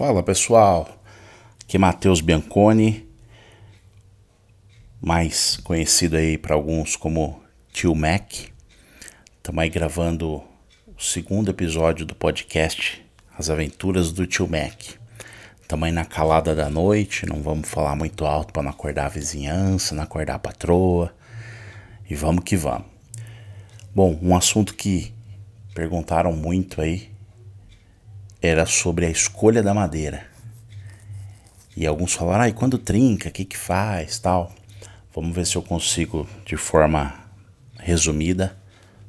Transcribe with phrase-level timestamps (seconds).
[0.00, 0.88] Fala pessoal,
[1.62, 3.06] aqui é Matheus Bianconi,
[4.98, 8.32] mais conhecido aí para alguns como Tio Mac.
[9.36, 10.42] Estamos aí gravando o
[10.98, 14.80] segundo episódio do podcast As Aventuras do Tio Mac.
[15.60, 19.10] Estamos aí na calada da noite, não vamos falar muito alto para não acordar a
[19.10, 21.14] vizinhança, não acordar a patroa.
[22.08, 22.86] E vamos que vamos.
[23.94, 25.12] Bom, um assunto que
[25.74, 27.10] perguntaram muito aí
[28.42, 30.26] era sobre a escolha da madeira.
[31.76, 34.54] E alguns falaram, ah, e quando trinca, o que que faz, tal.
[35.14, 37.14] Vamos ver se eu consigo, de forma
[37.78, 38.56] resumida,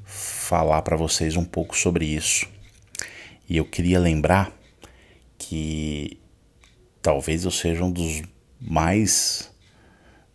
[0.03, 2.47] falar para vocês um pouco sobre isso.
[3.47, 4.51] E eu queria lembrar
[5.37, 6.19] que
[7.01, 8.21] talvez eu seja um dos
[8.59, 9.51] mais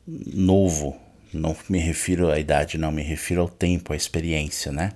[0.06, 0.96] novo,
[1.32, 4.92] não me refiro à idade, não, me refiro ao tempo, à experiência, né?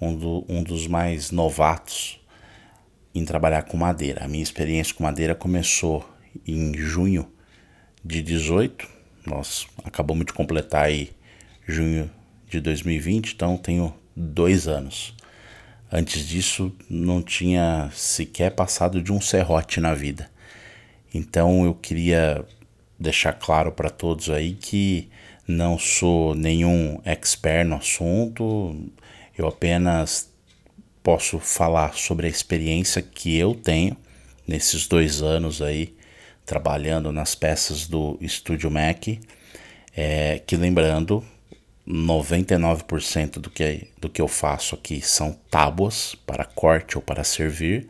[0.00, 2.17] Um, do, um dos mais novatos
[3.18, 4.24] em trabalhar com madeira.
[4.24, 6.08] A minha experiência com madeira começou
[6.46, 7.30] em junho
[8.04, 8.88] de 18.
[9.26, 11.10] Nós acabamos de completar aí
[11.66, 12.10] junho
[12.48, 15.14] de 2020, então tenho dois anos.
[15.90, 20.30] Antes disso, não tinha sequer passado de um serrote na vida.
[21.12, 22.44] Então eu queria
[22.98, 25.08] deixar claro para todos aí que
[25.46, 28.76] não sou nenhum expert no assunto,
[29.36, 30.30] eu apenas
[31.08, 33.96] posso falar sobre a experiência que eu tenho
[34.46, 35.96] nesses dois anos aí
[36.44, 39.08] trabalhando nas peças do Studio Mac,
[39.96, 41.24] é, que lembrando,
[41.88, 47.88] 99% do que, do que eu faço aqui são tábuas para corte ou para servir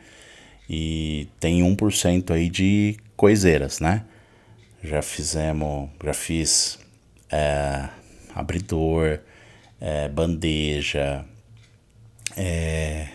[0.70, 4.04] e tem 1% aí de coiseiras, né?
[4.80, 6.78] Já fizemos, já fiz
[7.32, 7.88] é,
[8.32, 9.18] abridor,
[9.80, 11.26] é, bandeja,
[12.38, 13.08] é,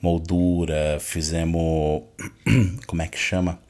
[0.00, 2.02] moldura, fizemos.
[2.86, 3.60] Como é que chama?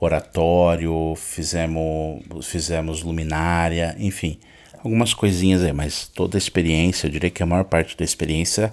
[0.00, 4.38] Oratório, fizemos, fizemos luminária, enfim,
[4.78, 8.72] algumas coisinhas aí, mas toda a experiência, eu diria que a maior parte da experiência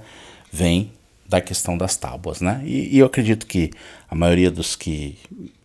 [0.53, 0.91] vem
[1.27, 2.61] da questão das tábuas, né?
[2.63, 3.71] E, e, eu acredito que
[4.07, 5.17] a maioria dos que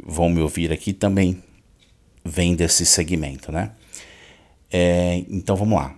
[0.02, 1.42] vão me ouvir aqui também
[2.24, 3.72] vem desse segmento, né?
[4.72, 5.94] É, então vamos lá.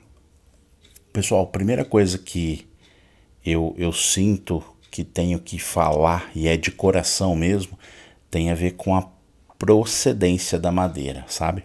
[1.12, 2.66] Pessoal, primeira coisa que
[3.44, 7.78] eu, eu sinto que tenho que falar, e é de coração mesmo,
[8.30, 9.08] tem a ver com a
[9.58, 11.64] procedência da madeira, sabe?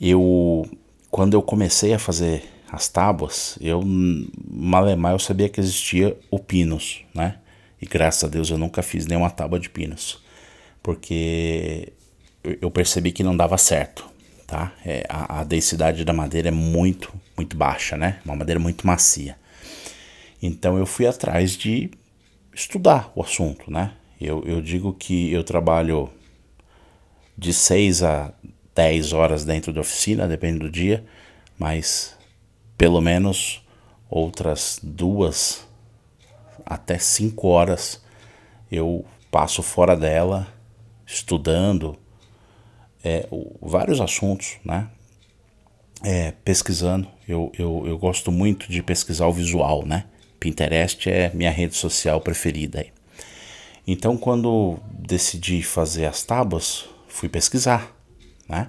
[0.00, 0.68] Eu,
[1.10, 3.82] quando eu comecei a fazer as tábuas, eu,
[4.48, 7.36] malemar, eu sabia que existia o pinos, né?
[7.82, 10.22] E graças a Deus eu nunca fiz nenhuma tábua de pinos,
[10.82, 11.92] porque
[12.60, 14.08] eu percebi que não dava certo,
[14.46, 14.72] tá?
[14.84, 18.20] É, a, a densidade da madeira é muito, muito baixa, né?
[18.24, 19.36] Uma madeira muito macia.
[20.42, 21.90] Então eu fui atrás de
[22.54, 23.92] estudar o assunto, né?
[24.20, 26.10] Eu, eu digo que eu trabalho
[27.36, 28.32] de 6 a
[28.74, 31.04] 10 horas dentro da oficina, depende do dia,
[31.58, 32.16] mas
[32.76, 33.62] pelo menos
[34.08, 35.66] outras duas
[36.66, 38.02] até 5 horas
[38.70, 40.46] eu passo fora dela
[41.06, 41.98] estudando
[43.02, 43.26] é,
[43.60, 44.88] vários assuntos, né?
[46.02, 47.08] É, pesquisando.
[47.28, 50.06] Eu, eu, eu gosto muito de pesquisar o visual, né?
[50.40, 52.86] Pinterest é minha rede social preferida.
[53.86, 57.94] Então, quando decidi fazer as tábuas, fui pesquisar,
[58.48, 58.68] né?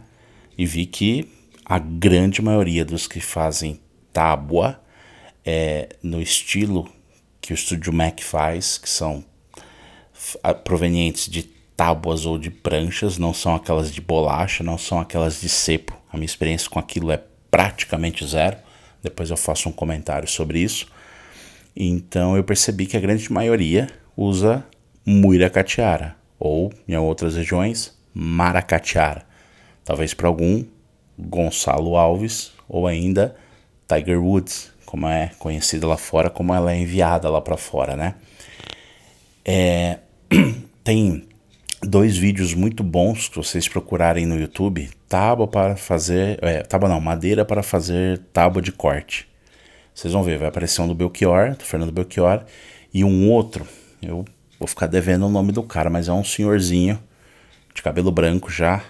[0.57, 1.31] E vi que
[1.65, 3.79] a grande maioria dos que fazem
[4.11, 4.81] tábua
[5.45, 6.87] é no estilo
[7.39, 9.23] que o Studio Mac faz, que são
[10.63, 11.43] provenientes de
[11.75, 15.97] tábuas ou de pranchas, não são aquelas de bolacha, não são aquelas de cepo.
[16.11, 18.57] A minha experiência com aquilo é praticamente zero.
[19.01, 20.87] Depois eu faço um comentário sobre isso.
[21.75, 24.65] Então eu percebi que a grande maioria usa
[25.05, 29.25] muiracatiara, ou em outras regiões, maracatiara.
[29.83, 30.63] Talvez para algum,
[31.17, 33.35] Gonçalo Alves, ou ainda
[33.87, 38.15] Tiger Woods, como é conhecida lá fora, como ela é enviada lá para fora, né?
[39.43, 39.99] É,
[40.83, 41.27] tem
[41.81, 47.01] dois vídeos muito bons que vocês procurarem no YouTube, tábua para fazer, é, tábua não,
[47.01, 49.30] madeira para fazer tábua de corte.
[49.93, 52.43] Vocês vão ver, vai aparecer um do Belchior, do Fernando Belchior,
[52.93, 53.67] e um outro,
[54.01, 54.25] eu
[54.57, 57.01] vou ficar devendo o nome do cara, mas é um senhorzinho
[57.73, 58.83] de cabelo branco já.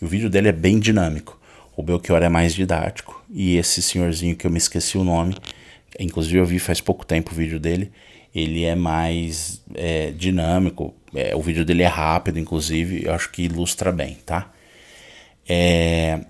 [0.00, 1.38] o vídeo dele é bem dinâmico.
[1.76, 5.34] O Belchior é mais didático, e esse senhorzinho que eu me esqueci o nome,
[5.98, 7.90] inclusive eu vi faz pouco tempo o vídeo dele,
[8.34, 13.42] ele é mais é, dinâmico, é, o vídeo dele é rápido, inclusive, eu acho que
[13.42, 14.52] ilustra bem, tá?
[15.48, 16.20] É,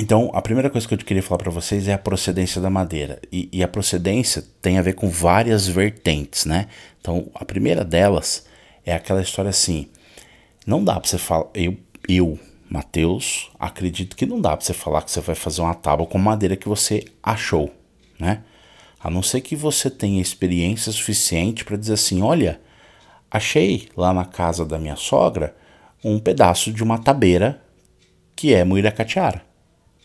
[0.00, 3.20] então, a primeira coisa que eu queria falar para vocês é a procedência da madeira.
[3.30, 6.68] E, e, a procedência tem a ver com várias vertentes, né?
[6.98, 8.46] Então, a primeira delas
[8.82, 9.88] é aquela história assim:
[10.66, 11.50] não dá para você falar.
[11.52, 11.76] Eu,
[12.08, 12.38] eu
[12.70, 16.16] Mateus, acredito que não dá para você falar que você vai fazer uma tábua com
[16.16, 17.70] madeira que você achou,
[18.18, 18.42] né?
[19.02, 22.58] A não ser que você tenha experiência suficiente para dizer assim: olha,
[23.30, 25.54] achei lá na casa da minha sogra
[26.02, 27.62] um pedaço de uma tabeira
[28.34, 29.49] que é muiracatiara.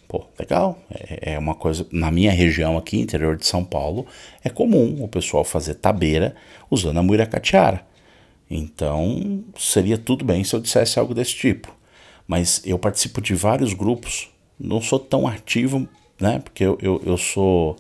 [0.08, 0.80] Pô, legal.
[0.90, 1.88] É, é, uma coisa.
[1.92, 4.06] Na minha região aqui, interior de São Paulo,
[4.44, 6.36] é comum o pessoal fazer tabeira
[6.70, 7.86] usando a muiracatiara.
[8.50, 11.76] Então, seria tudo bem se eu dissesse algo desse tipo
[12.28, 14.30] mas eu participo de vários grupos,
[14.60, 15.88] não sou tão ativo,
[16.20, 16.40] né?
[16.40, 17.76] Porque eu, eu, eu sou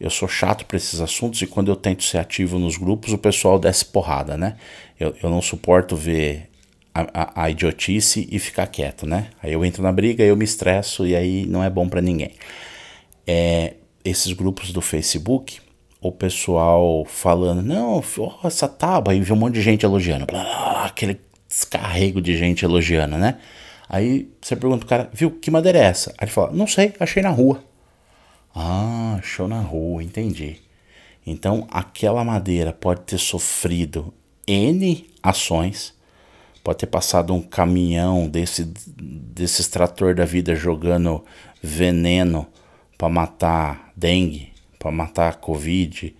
[0.00, 3.18] eu sou chato para esses assuntos e quando eu tento ser ativo nos grupos o
[3.18, 4.56] pessoal desce porrada, né?
[4.98, 6.50] Eu, eu não suporto ver
[6.94, 9.30] a, a, a idiotice e ficar quieto, né?
[9.42, 12.30] Aí eu entro na briga, eu me estresso e aí não é bom para ninguém.
[13.26, 13.74] É,
[14.04, 15.60] esses grupos do Facebook,
[16.00, 20.44] o pessoal falando, não, oh, essa tábua, aí vê um monte de gente elogiando, blá,
[20.44, 23.38] blá, blá, aquele descarrego de gente elogiando, né?
[23.88, 26.10] Aí você pergunta pro cara, viu, que madeira é essa?
[26.10, 27.62] Aí ele fala, não sei, achei na rua.
[28.54, 30.60] Ah, achou na rua, entendi.
[31.26, 34.12] Então aquela madeira pode ter sofrido
[34.46, 35.94] N ações,
[36.64, 41.22] pode ter passado um caminhão desse, desse extrator da vida jogando
[41.62, 42.46] veneno
[42.96, 46.16] para matar dengue, para matar covid,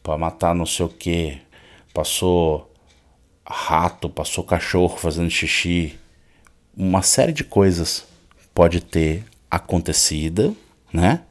[0.00, 1.38] para matar não sei o que.
[1.92, 2.72] Passou
[3.44, 5.98] rato, passou cachorro fazendo xixi,
[6.76, 8.06] uma série de coisas
[8.54, 10.56] pode ter acontecido,
[10.92, 11.22] né?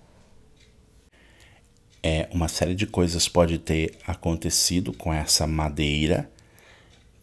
[2.04, 6.30] É, uma série de coisas pode ter acontecido com essa madeira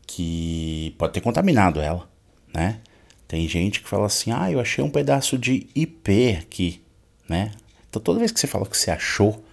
[0.06, 2.08] que pode ter contaminado ela,
[2.52, 2.80] né?
[3.26, 6.82] Tem gente que fala assim: "Ah, eu achei um pedaço de IP aqui",
[7.28, 7.52] né?
[7.88, 9.44] Então toda vez que você fala que você achou,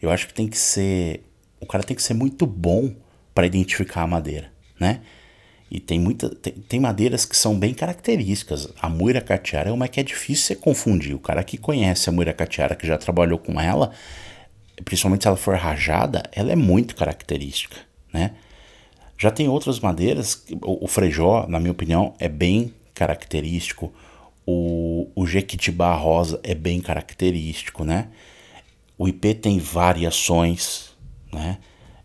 [0.00, 1.24] eu acho que tem que ser,
[1.60, 2.94] o cara tem que ser muito bom
[3.34, 5.00] para identificar a madeira, né?
[5.70, 8.68] E tem, muita, tem, tem, madeiras que são bem características.
[8.80, 11.14] A muira catiara é uma que é difícil você confundir.
[11.14, 13.92] O cara que conhece a muira catiara, que já trabalhou com ela,
[14.84, 17.76] principalmente se ela for rajada, ela é muito característica,
[18.12, 18.32] né?
[19.18, 23.92] Já tem outras madeiras, o, frejó, na minha opinião, é bem característico.
[24.46, 28.08] O, o jequitibá rosa é bem característico, né?
[28.96, 30.90] O IP tem variações,
[31.32, 31.58] né?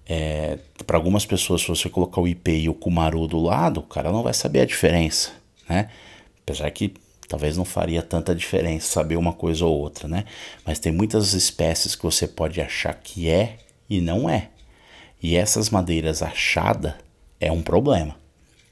[0.06, 3.83] É, para algumas pessoas, se você colocar o IP e o Kumaru do lado, o
[3.83, 5.31] cara não vai saber a diferença,
[5.69, 5.89] né?
[6.42, 6.94] Apesar que
[7.27, 10.25] talvez não faria tanta diferença saber uma coisa ou outra, né?
[10.65, 13.57] Mas tem muitas espécies que você pode achar que é
[13.88, 14.50] e não é.
[15.23, 16.93] E essas madeiras achadas
[17.39, 18.15] é um problema,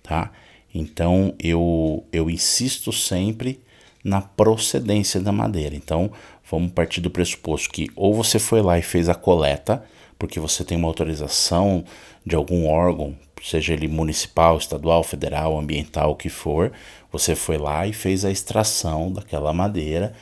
[0.04, 0.32] tá?
[0.76, 3.62] Então eu, eu insisto sempre
[4.04, 5.74] na procedência da madeira.
[5.76, 6.12] Então
[6.50, 9.82] vamos partir do pressuposto que ou você foi lá e fez a coleta
[10.20, 11.84] porque você tem uma autorização
[12.24, 16.72] de algum órgão, seja ele municipal, estadual, federal, ambiental, o que for,
[17.12, 20.14] você foi lá e fez a extração daquela madeira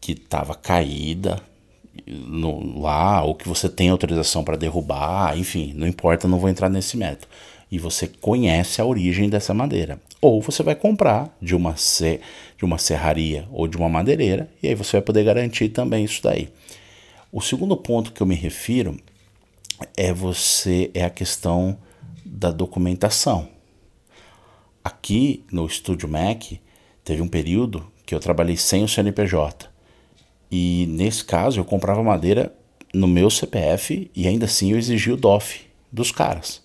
[0.00, 1.38] que estava caída
[2.06, 6.68] no, lá, ou que você tem autorização para derrubar, enfim, não importa, não vou entrar
[6.68, 7.28] nesse método.
[7.70, 10.00] E você conhece a origem dessa madeira.
[10.20, 14.74] Ou você vai comprar de uma, de uma serraria ou de uma madeireira, e aí
[14.74, 16.48] você vai poder garantir também isso daí.
[17.30, 18.96] O segundo ponto que eu me refiro
[19.96, 21.78] é você é a questão
[22.24, 23.48] da documentação.
[24.84, 26.42] Aqui no Estúdio Mac
[27.04, 29.71] teve um período que eu trabalhei sem o CNPJ.
[30.54, 32.54] E nesse caso eu comprava madeira
[32.92, 36.60] no meu CPF e ainda assim eu exigia o DOF dos caras.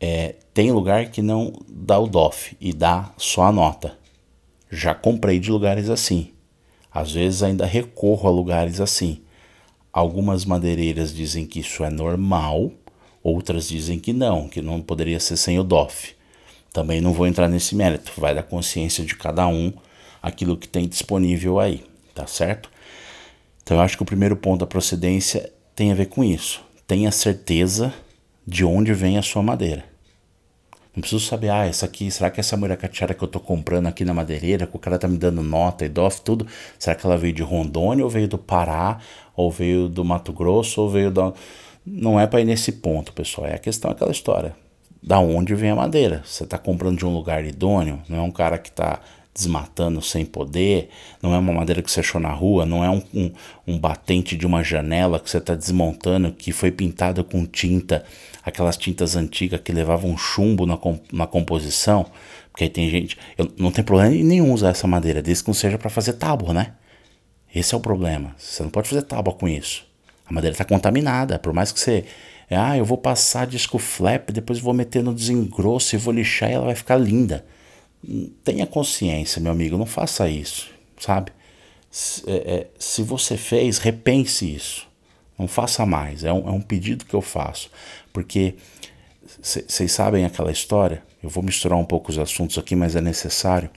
[0.00, 3.98] É, tem lugar que não dá o DOF e dá só a nota.
[4.70, 6.30] Já comprei de lugares assim.
[6.90, 9.20] Às vezes ainda recorro a lugares assim.
[9.92, 12.72] Algumas madeireiras dizem que isso é normal,
[13.22, 16.14] outras dizem que não, que não poderia ser sem o DOF.
[16.72, 19.70] Também não vou entrar nesse mérito, vai da consciência de cada um
[20.22, 22.70] aquilo que tem disponível aí, tá certo?
[23.62, 26.62] Então eu acho que o primeiro ponto da procedência tem a ver com isso.
[26.86, 27.92] Tenha certeza
[28.46, 29.84] de onde vem a sua madeira.
[30.94, 34.04] Não preciso saber, ah, essa aqui, será que essa muracatiara que eu tô comprando aqui
[34.04, 36.46] na madeireira, que o cara tá me dando nota e DOF, tudo,
[36.78, 38.98] será que ela veio de Rondônia ou veio do Pará,
[39.36, 41.32] ou veio do Mato Grosso, ou veio da...
[41.86, 44.54] Não é para ir nesse ponto, pessoal, é a questão aquela história.
[45.00, 46.22] Da onde vem a madeira?
[46.24, 49.00] Você tá comprando de um lugar idôneo, não é um cara que tá
[49.34, 50.90] desmatando sem poder,
[51.22, 53.32] não é uma madeira que você achou na rua, não é um, um,
[53.66, 58.04] um batente de uma janela que você está desmontando que foi pintada com tinta
[58.44, 60.78] aquelas tintas antigas que levavam chumbo na,
[61.12, 62.06] na composição,
[62.50, 63.16] porque aí tem gente.
[63.38, 66.52] Eu, não tem problema nenhum usar essa madeira, desde que não seja para fazer tábua,
[66.52, 66.72] né?
[67.54, 68.34] Esse é o problema.
[68.38, 69.84] Você não pode fazer tábua com isso.
[70.26, 72.04] A madeira está contaminada, por mais que você
[72.50, 76.54] ah, eu vou passar disco flap, depois vou meter no desengrosso e vou lixar e
[76.54, 77.44] ela vai ficar linda.
[78.42, 81.32] Tenha consciência, meu amigo, não faça isso, sabe?
[81.90, 84.88] Se, é, é, se você fez, repense isso.
[85.38, 86.22] Não faça mais.
[86.22, 87.70] É um, é um pedido que eu faço.
[88.12, 88.54] Porque
[89.42, 91.02] vocês sabem aquela história?
[91.22, 93.70] Eu vou misturar um pouco os assuntos aqui, mas é necessário.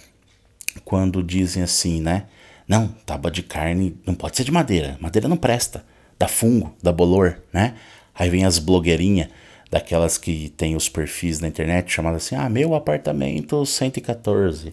[0.84, 2.26] Quando dizem assim, né?
[2.68, 4.98] Não, tábua de carne não pode ser de madeira.
[5.00, 5.86] Madeira não presta.
[6.18, 7.76] Dá fungo, dá bolor, né?
[8.16, 9.30] Aí vem as blogueirinhas,
[9.74, 14.72] daquelas que tem os perfis na internet chamadas assim: ah, meu apartamento 114,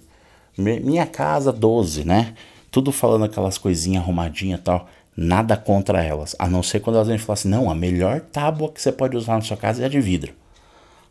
[0.58, 2.34] minha casa 12, né?
[2.70, 4.86] Tudo falando aquelas coisinhas arrumadinhas e tal.
[5.16, 8.70] Nada contra elas, a não ser quando elas vêm falar assim: não, a melhor tábua
[8.70, 10.34] que você pode usar na sua casa é a de vidro.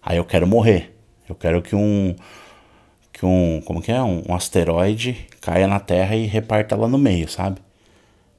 [0.03, 0.95] Aí eu quero morrer.
[1.27, 2.15] Eu quero que um.
[3.11, 3.59] Que um.
[3.65, 4.01] Como que é?
[4.01, 7.59] Um, um asteroide caia na Terra e reparta lá no meio, sabe?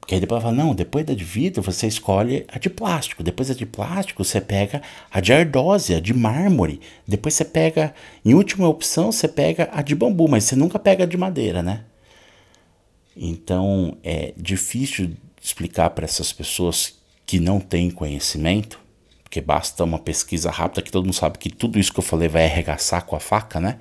[0.01, 3.23] Porque aí depois ela fala, não, depois da de vidro você escolhe a de plástico.
[3.23, 4.81] Depois da de plástico você pega
[5.11, 6.81] a de ardósia, de mármore.
[7.07, 7.93] Depois você pega,
[8.25, 11.61] em última opção, você pega a de bambu, mas você nunca pega a de madeira,
[11.61, 11.85] né?
[13.15, 18.79] Então é difícil explicar para essas pessoas que não têm conhecimento,
[19.23, 22.27] porque basta uma pesquisa rápida que todo mundo sabe que tudo isso que eu falei
[22.27, 23.79] vai arregaçar com a faca, né?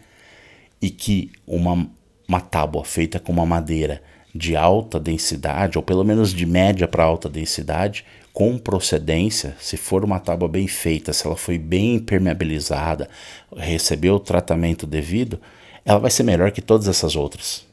[0.80, 1.88] E que uma,
[2.28, 4.02] uma tábua feita com uma madeira
[4.34, 10.04] de alta densidade, ou pelo menos de média para alta densidade, com procedência, se for
[10.04, 13.08] uma tábua bem feita, se ela foi bem impermeabilizada,
[13.56, 15.40] recebeu o tratamento devido,
[15.84, 17.66] ela vai ser melhor que todas essas outras.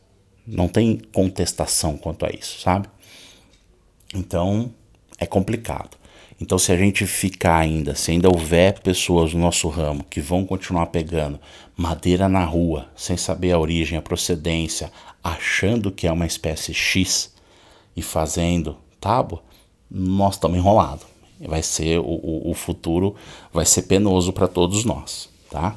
[0.46, 2.88] Não tem contestação quanto a isso, sabe?
[4.14, 4.74] Então
[5.20, 5.97] é complicado.
[6.40, 10.46] Então, se a gente ficar ainda, se ainda houver pessoas no nosso ramo que vão
[10.46, 11.40] continuar pegando
[11.76, 14.92] madeira na rua, sem saber a origem, a procedência,
[15.24, 17.34] achando que é uma espécie X
[17.96, 19.42] e fazendo tábua,
[19.90, 21.06] nós estamos enrolados.
[21.40, 23.16] Vai ser o, o, o futuro
[23.52, 25.76] vai ser penoso para todos nós, tá?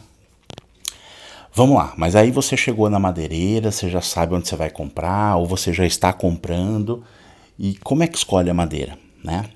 [1.53, 5.37] Vamos lá, mas aí você chegou na madeireira, você já sabe onde você vai comprar,
[5.37, 7.03] ou você já está comprando.
[7.59, 9.51] E como é que escolhe a madeira, né?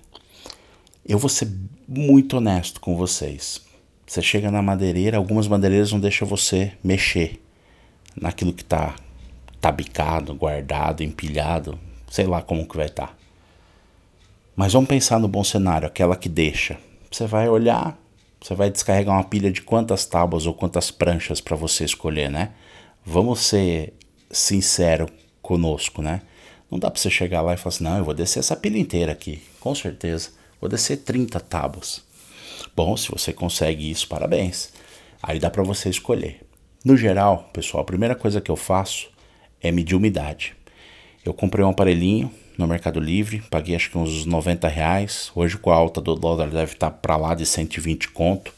[1.06, 1.52] Eu vou ser
[1.87, 3.61] muito honesto com vocês.
[4.06, 7.42] Você chega na madeireira, algumas madeireiras não deixam você mexer
[8.16, 8.94] naquilo que está
[9.61, 11.78] tabicado, guardado, empilhado,
[12.11, 13.08] sei lá como que vai estar.
[13.08, 13.14] Tá.
[14.56, 16.78] Mas vamos pensar no bom cenário, aquela que deixa.
[17.11, 17.99] Você vai olhar,
[18.40, 22.52] você vai descarregar uma pilha de quantas tábuas ou quantas pranchas para você escolher, né?
[23.04, 23.92] Vamos ser
[24.30, 25.08] sincero
[25.42, 26.23] conosco, né?
[26.70, 28.78] Não dá para você chegar lá e falar assim: "Não, eu vou descer essa pilha
[28.78, 30.30] inteira aqui, com certeza.
[30.64, 32.02] Vou descer 30 tábuas".
[32.75, 34.73] Bom, se você consegue isso, parabéns.
[35.23, 36.40] Aí dá para você escolher.
[36.83, 39.11] No geral, pessoal, a primeira coisa que eu faço
[39.61, 40.56] é medir umidade.
[41.23, 45.30] Eu comprei um aparelhinho no Mercado Livre, paguei acho que uns 90 reais.
[45.35, 48.50] Hoje com a alta do dólar deve estar para lá de 120 conto.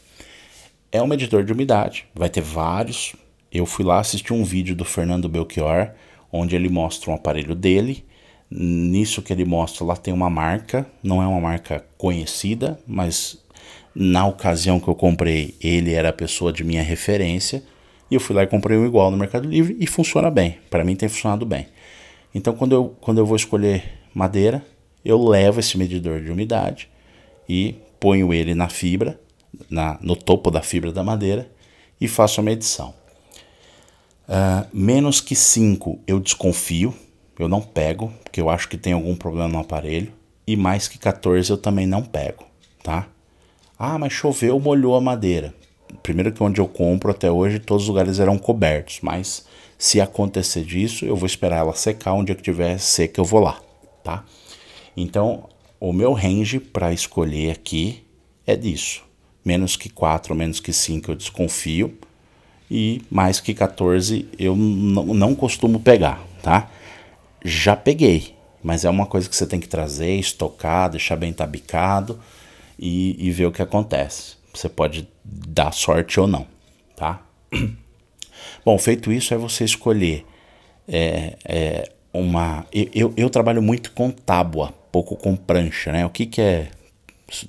[0.89, 3.17] É um medidor de umidade, vai ter vários.
[3.51, 5.91] Eu fui lá assistir um vídeo do Fernando Belchior,
[6.31, 8.05] onde ele mostra um aparelho dele.
[8.49, 13.37] Nisso que ele mostra, lá tem uma marca, não é uma marca conhecida, mas
[13.95, 17.63] na ocasião que eu comprei, ele era a pessoa de minha referência.
[18.09, 20.57] E eu fui lá e comprei um igual no Mercado Livre e funciona bem.
[20.69, 21.67] Para mim tem funcionado bem.
[22.33, 24.63] Então quando eu, quando eu vou escolher madeira,
[25.03, 26.89] eu levo esse medidor de umidade
[27.47, 29.19] e ponho ele na fibra,
[29.69, 31.49] na, no topo da fibra da madeira
[31.99, 32.93] e faço a medição.
[34.27, 36.93] Uh, menos que 5 eu desconfio,
[37.39, 40.11] eu não pego, porque eu acho que tem algum problema no aparelho.
[40.47, 42.45] E mais que 14 eu também não pego,
[42.81, 43.07] tá?
[43.77, 45.53] Ah, mas choveu, molhou a madeira
[46.03, 49.45] primeiro que onde eu compro até hoje todos os lugares eram cobertos, mas
[49.77, 53.39] se acontecer disso, eu vou esperar ela secar, onde é que tiver seca eu vou
[53.39, 53.61] lá,
[54.03, 54.23] tá?
[54.95, 55.49] Então,
[55.79, 58.03] o meu range para escolher aqui
[58.45, 59.03] é disso.
[59.45, 61.97] Menos que 4, menos que 5 eu desconfio
[62.71, 66.69] e mais que 14 eu não costumo pegar, tá?
[67.43, 68.33] Já peguei,
[68.63, 72.19] mas é uma coisa que você tem que trazer, estocar, deixar bem tabicado
[72.77, 74.35] e, e ver o que acontece.
[74.53, 76.47] Você pode dar sorte ou não,
[76.95, 77.21] tá?
[78.65, 80.25] Bom, feito isso, é você escolher
[80.87, 82.65] é, é uma.
[82.71, 86.05] Eu, eu trabalho muito com tábua, pouco com prancha, né?
[86.05, 86.69] O que, que é.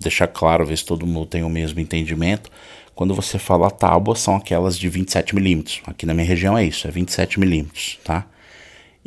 [0.00, 2.50] Deixar claro, ver se todo mundo tem o mesmo entendimento.
[2.96, 5.80] Quando você fala tábua, são aquelas de 27 milímetros.
[5.86, 8.26] Aqui na minha região é isso, é 27 milímetros, tá?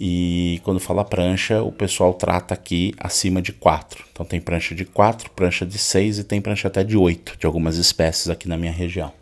[0.03, 4.03] E quando fala prancha, o pessoal trata aqui acima de 4.
[4.12, 7.46] Então tem prancha de 4, prancha de 6 e tem prancha até de 8 de
[7.46, 9.13] algumas espécies aqui na minha região.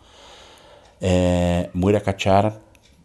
[1.01, 1.69] É,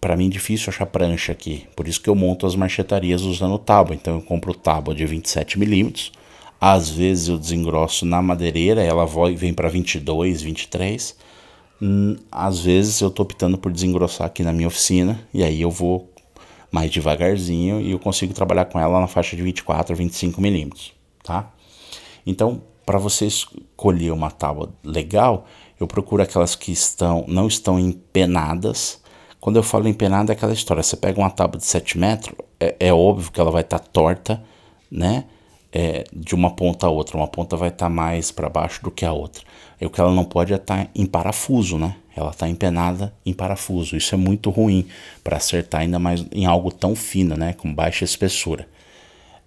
[0.00, 3.96] para mim difícil achar prancha aqui, por isso que eu monto as marchetarias usando tábua.
[3.96, 6.12] Então eu compro tábua de 27 milímetros,
[6.60, 9.04] Às vezes eu desengrosso na madeireira, ela
[9.36, 11.16] vem para 22, 23.
[11.82, 15.72] Hum, às vezes eu tô optando por desengrossar aqui na minha oficina e aí eu
[15.72, 16.13] vou
[16.74, 20.92] mais devagarzinho e eu consigo trabalhar com ela na faixa de 24 a 25 milímetros,
[21.22, 21.52] tá?
[22.26, 25.46] Então, para você escolher uma tábua legal,
[25.78, 29.00] eu procuro aquelas que estão não estão empenadas.
[29.38, 32.74] Quando eu falo empenada é aquela história, você pega uma tábua de 7 metros, é,
[32.80, 34.42] é óbvio que ela vai estar tá torta,
[34.90, 35.26] né?
[35.72, 38.90] É, de uma ponta a outra, uma ponta vai estar tá mais para baixo do
[38.90, 39.44] que a outra.
[39.80, 41.96] E o que ela não pode é estar tá em parafuso, né?
[42.16, 43.96] Ela está empenada em parafuso.
[43.96, 44.86] Isso é muito ruim
[45.22, 47.52] para acertar ainda mais em algo tão fino, né?
[47.52, 48.68] Com baixa espessura.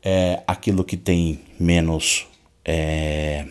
[0.04, 2.28] É, aquilo que tem menos
[2.64, 3.46] é,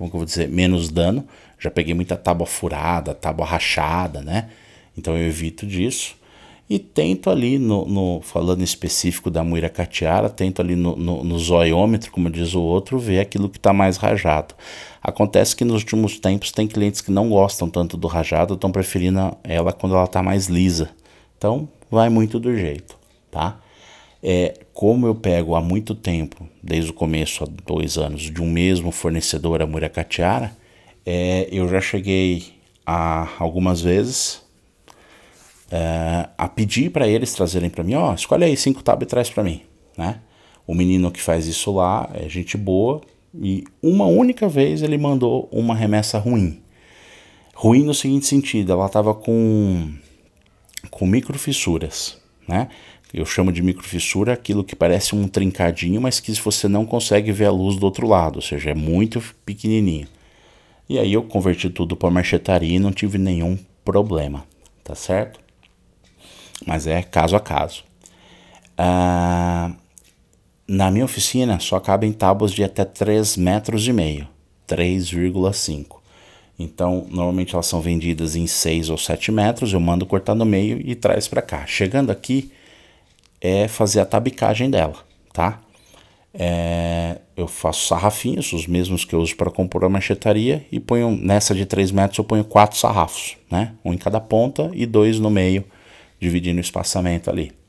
[0.00, 1.28] como que eu vou dizer, menos dano.
[1.58, 4.48] Já peguei muita tábua furada, tábua rachada, né?
[4.96, 6.16] Então eu evito disso.
[6.68, 11.38] E tento ali, no, no falando específico da muira catiara, tento ali no, no, no
[11.38, 14.54] zoiômetro, como diz o outro, ver aquilo que está mais rajado.
[15.02, 19.36] Acontece que nos últimos tempos tem clientes que não gostam tanto do rajado, estão preferindo
[19.42, 20.90] ela quando ela está mais lisa.
[21.38, 22.96] Então vai muito do jeito,
[23.30, 23.58] tá?
[24.22, 28.50] É, como eu pego há muito tempo, desde o começo, há dois anos, de um
[28.50, 30.54] mesmo fornecedor, a Muracatiara,
[31.06, 32.54] é, eu já cheguei
[32.84, 34.42] a algumas vezes
[35.70, 39.08] é, a pedir para eles trazerem para mim, ó, oh, escolhe aí cinco tábuas e
[39.08, 39.62] traz para mim,
[39.96, 40.20] né?
[40.66, 43.00] O menino que faz isso lá é gente boa
[43.34, 46.60] e uma única vez ele mandou uma remessa ruim.
[47.54, 49.92] Ruim no seguinte sentido, ela estava com
[50.90, 52.18] com microfissuras,
[52.48, 52.68] né?
[53.12, 57.46] Eu chamo de microfissura aquilo que parece um trincadinho, mas que você não consegue ver
[57.46, 60.06] a luz do outro lado, ou seja, é muito pequenininho.
[60.88, 64.44] E aí eu converti tudo para marchetaria e não tive nenhum problema,
[64.82, 65.40] tá certo?
[66.66, 67.84] Mas é caso a caso.
[68.76, 69.72] Ah,
[70.72, 74.28] na minha oficina só cabem tábuas de até 3 metros e meio,
[74.68, 75.96] 3,5.
[76.56, 80.80] Então, normalmente elas são vendidas em 6 ou 7 metros, eu mando cortar no meio
[80.80, 81.66] e traz para cá.
[81.66, 82.52] Chegando aqui,
[83.40, 84.94] é fazer a tabicagem dela,
[85.32, 85.60] tá?
[86.32, 91.10] É, eu faço sarrafinhos, os mesmos que eu uso para compor a manchetaria, e ponho
[91.10, 93.72] nessa de 3 metros eu ponho quatro sarrafos, né?
[93.84, 95.64] Um em cada ponta e dois no meio,
[96.20, 97.59] dividindo o espaçamento ali.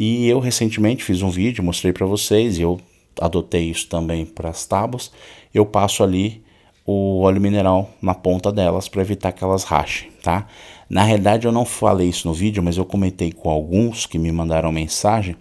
[0.00, 2.80] E eu recentemente fiz um vídeo, mostrei para vocês, e eu
[3.20, 5.10] adotei isso também para as tábuas.
[5.52, 6.40] Eu passo ali
[6.86, 10.46] o óleo mineral na ponta delas para evitar que elas rachem, tá?
[10.88, 14.30] Na realidade eu não falei isso no vídeo, mas eu comentei com alguns que me
[14.30, 15.34] mandaram mensagem.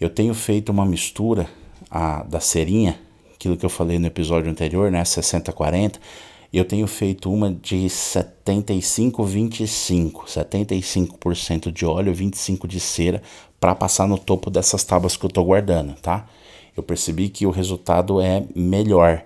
[0.00, 1.46] Eu tenho feito uma mistura
[1.90, 2.98] a, da cerinha,
[3.34, 5.04] aquilo que eu falei no episódio anterior, né,
[6.52, 13.22] 60-40, eu tenho feito uma de 75-25, 75% de óleo, 25% de cera,
[13.58, 16.26] para passar no topo dessas tábuas que eu estou guardando, tá?
[16.76, 19.24] Eu percebi que o resultado é melhor.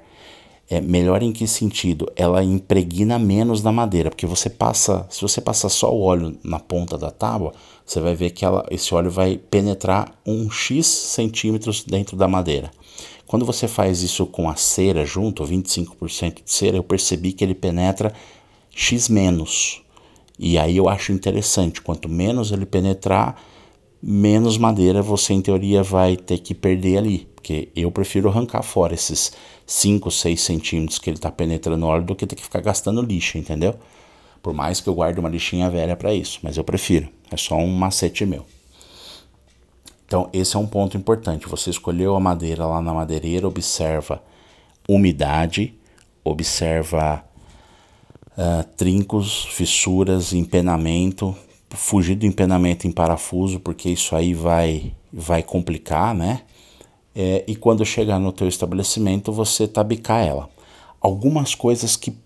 [0.69, 2.11] É melhor em que sentido?
[2.17, 6.59] Ela impregna menos na madeira, porque você passa, se você passar só o óleo na
[6.59, 7.53] ponta da tábua,
[7.85, 12.71] você vai ver que ela, esse óleo vai penetrar um x centímetros dentro da madeira.
[13.27, 17.55] Quando você faz isso com a cera junto, 25% de cera, eu percebi que ele
[17.55, 18.13] penetra
[18.71, 19.83] x menos.
[20.39, 23.41] E aí eu acho interessante, quanto menos ele penetrar,
[24.03, 28.95] menos madeira você em teoria vai ter que perder ali, porque eu prefiro arrancar fora
[28.95, 29.33] esses
[29.67, 33.39] 5, 6 centímetros que ele está penetrando óleo do que ter que ficar gastando lixa,
[33.39, 33.75] entendeu?
[34.43, 37.57] Por mais que eu guarde uma lixinha velha para isso, mas eu prefiro, é só
[37.57, 38.45] um macete meu.
[40.15, 41.49] Então, esse é um ponto importante.
[41.49, 44.23] Você escolheu a madeira lá na madeireira, observa
[44.89, 45.75] umidade,
[46.23, 47.25] observa
[48.39, 51.35] uh, trincos, fissuras, empenamento,
[51.71, 56.43] fugir do empenamento em parafuso, porque isso aí vai, vai complicar, né?
[57.13, 60.49] É, e quando chegar no teu estabelecimento, você tabicar ela.
[61.01, 62.17] Algumas coisas que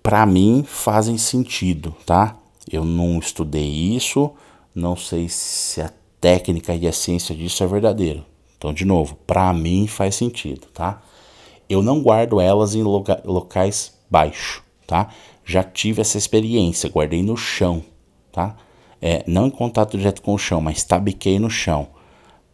[0.00, 2.36] para mim fazem sentido, tá?
[2.70, 4.30] Eu não estudei isso,
[4.72, 5.90] não sei se a
[6.22, 8.24] técnica e a ciência disso é verdadeiro.
[8.56, 11.02] Então, de novo, para mim faz sentido, tá?
[11.68, 15.10] Eu não guardo elas em loca locais baixos, tá?
[15.44, 17.84] Já tive essa experiência, guardei no chão,
[18.30, 18.56] tá?
[19.02, 21.88] é, não em contato direto com o chão, mas tabiquei no chão,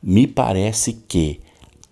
[0.02, 1.40] me parece que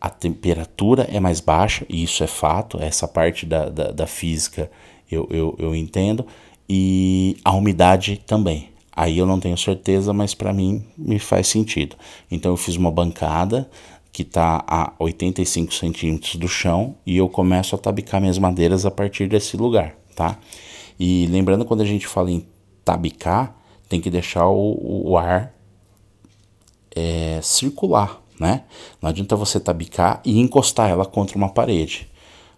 [0.01, 4.71] a temperatura é mais baixa, e isso é fato, essa parte da, da, da física
[5.11, 6.27] eu, eu, eu entendo,
[6.67, 8.71] e a umidade também.
[8.97, 11.95] Aí eu não tenho certeza, mas para mim me faz sentido.
[12.31, 13.71] Então eu fiz uma bancada
[14.11, 18.91] que está a 85 centímetros do chão e eu começo a tabicar minhas madeiras a
[18.91, 20.39] partir desse lugar, tá?
[20.99, 22.47] E lembrando quando a gente fala em
[22.83, 23.55] tabicar,
[23.87, 25.53] tem que deixar o, o ar
[26.95, 28.65] é, circular, né?
[29.03, 32.09] Não adianta você tabicar e encostar ela contra uma parede.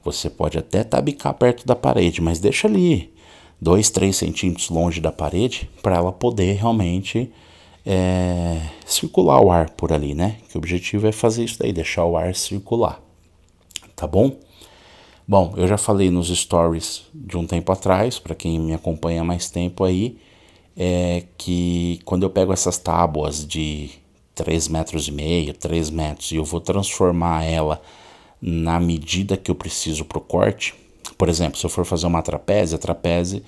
[0.04, 3.17] Você pode até tabicar perto da parede, mas deixa ali
[3.60, 7.30] 2, 3 centímetros longe da parede para ela poder realmente
[7.84, 10.36] é, circular o ar por ali, né?
[10.48, 13.00] Que o objetivo é fazer isso daí, deixar o ar circular,
[13.96, 14.36] tá bom?
[15.26, 19.50] Bom, eu já falei nos stories de um tempo atrás, para quem me acompanha mais
[19.50, 20.18] tempo aí,
[20.76, 23.90] é que quando eu pego essas tábuas de
[24.34, 27.82] 3 metros e meio, 3 metros, e eu vou transformar ela
[28.40, 30.74] na medida que eu preciso para o corte,
[31.18, 33.42] por exemplo, se eu for fazer uma trapézia, a trapézia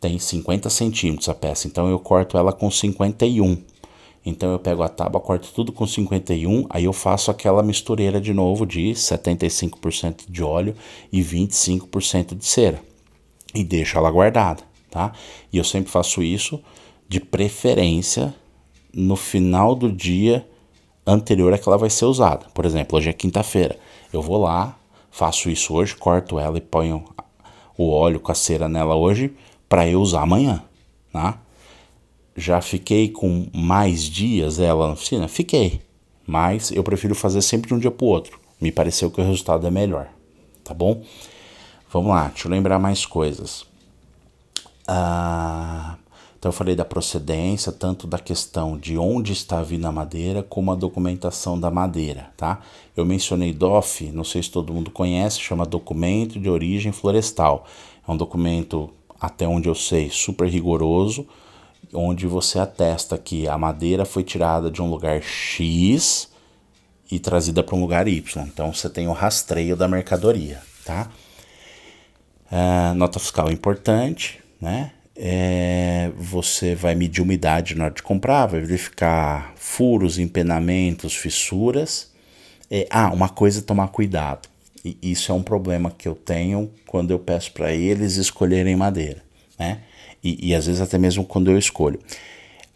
[0.00, 3.62] tem 50 centímetros a peça, então eu corto ela com 51.
[4.24, 8.34] Então eu pego a tábua, corto tudo com 51, aí eu faço aquela mistureira de
[8.34, 10.74] novo de 75% de óleo
[11.12, 12.82] e 25% de cera
[13.54, 15.12] e deixo ela guardada, tá?
[15.52, 16.60] E eu sempre faço isso
[17.08, 18.34] de preferência
[18.92, 20.46] no final do dia
[21.06, 22.46] anterior a que ela vai ser usada.
[22.54, 23.78] Por exemplo, hoje é quinta-feira.
[24.12, 24.78] Eu vou lá,
[25.10, 27.04] faço isso hoje, corto ela e ponho
[27.76, 29.34] o óleo com a cera nela hoje
[29.68, 30.62] para eu usar amanhã,
[31.12, 31.38] tá?
[32.36, 35.28] Já fiquei com mais dias ela na oficina?
[35.28, 35.80] Fiquei.
[36.26, 38.38] Mas eu prefiro fazer sempre de um dia para o outro.
[38.60, 40.08] Me pareceu que o resultado é melhor.
[40.62, 41.02] Tá bom?
[41.92, 43.66] Vamos lá, deixa eu lembrar mais coisas.
[44.86, 45.96] Ah,
[46.40, 50.72] então eu falei da procedência, tanto da questão de onde está vindo a madeira, como
[50.72, 52.62] a documentação da madeira, tá?
[52.96, 57.66] Eu mencionei DOF, não sei se todo mundo conhece, chama Documento de Origem Florestal.
[58.08, 58.88] É um documento,
[59.20, 61.26] até onde eu sei, super rigoroso,
[61.92, 66.30] onde você atesta que a madeira foi tirada de um lugar X
[67.12, 68.46] e trazida para um lugar Y.
[68.46, 71.10] Então você tem o rastreio da mercadoria, tá?
[72.50, 74.92] Uh, nota fiscal importante, né?
[75.22, 82.10] É, você vai medir umidade na hora de comprar, vai verificar furos, empenamentos, fissuras.
[82.70, 84.48] É, ah, uma coisa é tomar cuidado.
[84.82, 89.22] E isso é um problema que eu tenho quando eu peço para eles escolherem madeira,
[89.58, 89.80] né?
[90.24, 92.00] E, e às vezes até mesmo quando eu escolho.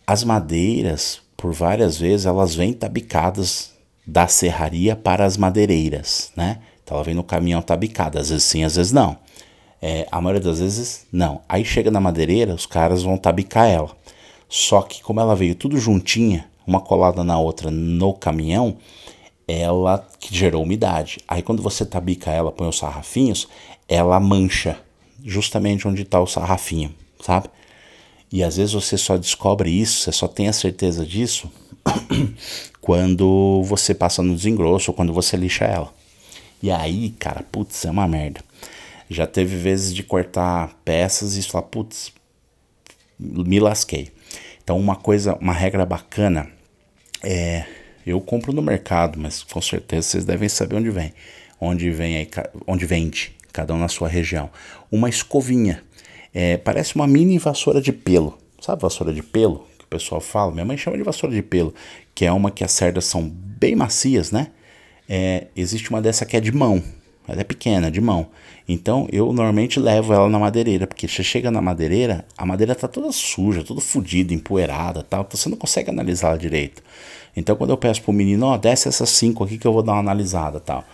[0.07, 3.72] As madeiras, por várias vezes, elas vêm tabicadas
[4.07, 6.59] da serraria para as madeireiras, né?
[6.83, 9.16] Então ela vem no caminhão tabicada, às vezes sim, às vezes não.
[9.87, 11.42] É, a maioria das vezes, não.
[11.47, 13.94] Aí chega na madeireira, os caras vão tabicar ela.
[14.49, 18.79] Só que como ela veio tudo juntinha, uma colada na outra no caminhão,
[19.47, 21.18] ela que gerou umidade.
[21.29, 23.47] Aí quando você tabica ela, põe os sarrafinhos,
[23.87, 24.79] ela mancha
[25.23, 27.51] justamente onde está o sarrafinho, sabe?
[28.33, 31.53] E às vezes você só descobre isso, você só tem a certeza disso
[32.81, 35.92] quando você passa no desengrosso ou quando você lixa ela.
[36.62, 38.40] E aí, cara, putz, é uma merda.
[39.08, 42.12] Já teve vezes de cortar peças e falar, putz,
[43.18, 44.10] me lasquei.
[44.62, 46.50] Então, uma coisa, uma regra bacana
[47.22, 47.64] é.
[48.06, 51.14] Eu compro no mercado, mas com certeza vocês devem saber onde vem.
[51.58, 52.28] Onde vem aí,
[52.66, 54.50] onde vende, cada um na sua região.
[54.92, 55.82] Uma escovinha.
[56.34, 58.36] É, parece uma mini vassoura de pelo.
[58.60, 59.66] Sabe vassoura de pelo?
[59.78, 60.52] Que o pessoal fala?
[60.52, 61.74] Minha mãe chama de vassoura de pelo.
[62.14, 64.48] Que é uma que as cerdas são bem macias, né?
[65.08, 66.82] É, existe uma dessa que é de mão.
[67.26, 68.28] Ela é pequena, de mão.
[68.68, 72.87] Então eu normalmente levo ela na madeireira, porque você chega na madeireira, a madeira tá
[72.87, 76.82] toda suja, toda fodida, empoeirada tal, então você não consegue analisar direito.
[77.37, 79.82] Então quando eu peço pro menino, ó, oh, desce essas cinco aqui que eu vou
[79.82, 80.84] dar uma analisada tal.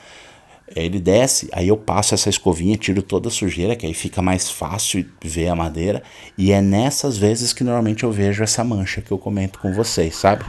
[0.74, 4.48] Ele desce, aí eu passo essa escovinha, tiro toda a sujeira, que aí fica mais
[4.48, 6.00] fácil ver a madeira.
[6.38, 10.14] E é nessas vezes que normalmente eu vejo essa mancha que eu comento com vocês,
[10.14, 10.44] sabe?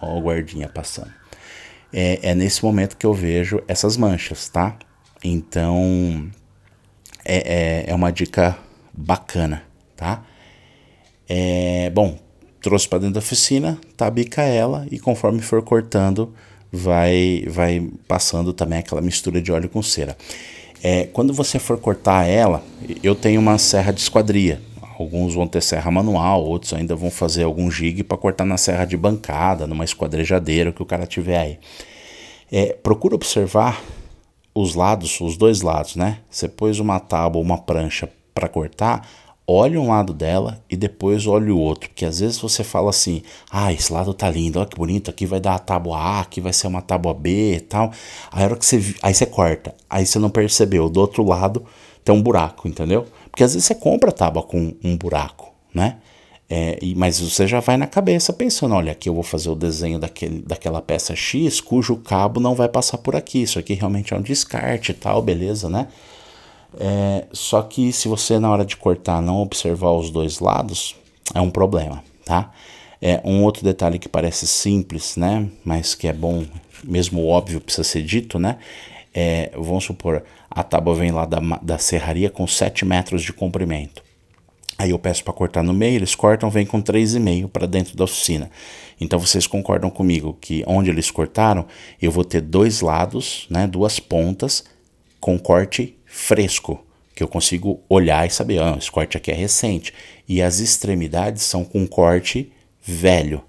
[0.00, 1.19] Ó o guardinha passando
[1.92, 4.76] é, é nesse momento que eu vejo essas manchas, tá?
[5.22, 6.30] Então
[7.24, 8.56] é, é, é uma dica
[8.92, 9.62] bacana,
[9.96, 10.24] tá?
[11.28, 12.18] É, bom,
[12.60, 16.34] trouxe para dentro da oficina, tabica ela e conforme for cortando,
[16.72, 20.16] vai, vai passando também aquela mistura de óleo com cera.
[20.82, 22.64] É, quando você for cortar ela,
[23.02, 24.60] eu tenho uma serra de esquadria.
[25.00, 28.84] Alguns vão ter serra manual, outros ainda vão fazer algum jig para cortar na serra
[28.84, 31.58] de bancada, numa esquadrejadeira que o cara tiver aí.
[32.52, 33.82] É, procura observar
[34.54, 36.18] os lados, os dois lados, né?
[36.28, 39.08] Você pôs uma tábua, uma prancha para cortar,
[39.46, 43.22] olhe um lado dela e depois olhe o outro, porque às vezes você fala assim:
[43.50, 46.42] "Ah, esse lado tá lindo, olha que bonito, aqui vai dar a tábua A, aqui
[46.42, 47.90] vai ser uma tábua B e tal".
[48.30, 51.64] Aí hora que você aí você corta, aí você não percebeu, do outro lado
[52.04, 53.06] tem um buraco, entendeu?
[53.30, 55.98] Porque às vezes você compra tábua com um buraco, né?
[56.52, 60.00] É, mas você já vai na cabeça pensando, olha, aqui eu vou fazer o desenho
[60.00, 63.42] daquele, daquela peça X, cujo cabo não vai passar por aqui.
[63.42, 65.86] Isso aqui realmente é um descarte e tal, beleza, né?
[66.78, 70.96] É, só que se você na hora de cortar não observar os dois lados,
[71.32, 72.52] é um problema, tá?
[73.00, 75.48] É, um outro detalhe que parece simples, né?
[75.64, 76.44] Mas que é bom,
[76.82, 78.58] mesmo óbvio, precisa ser dito, né?
[79.14, 84.02] É, vamos supor, a tábua vem lá da, da serraria com 7 metros de comprimento.
[84.76, 88.04] Aí eu peço para cortar no meio, eles cortam, vem com 3,5 para dentro da
[88.04, 88.50] oficina.
[88.98, 91.66] Então vocês concordam comigo que onde eles cortaram,
[92.00, 94.64] eu vou ter dois lados, né, duas pontas
[95.20, 96.82] com corte fresco,
[97.14, 99.92] que eu consigo olhar e saber, ah, esse corte aqui é recente.
[100.26, 102.50] E as extremidades são com corte
[102.82, 103.44] velho.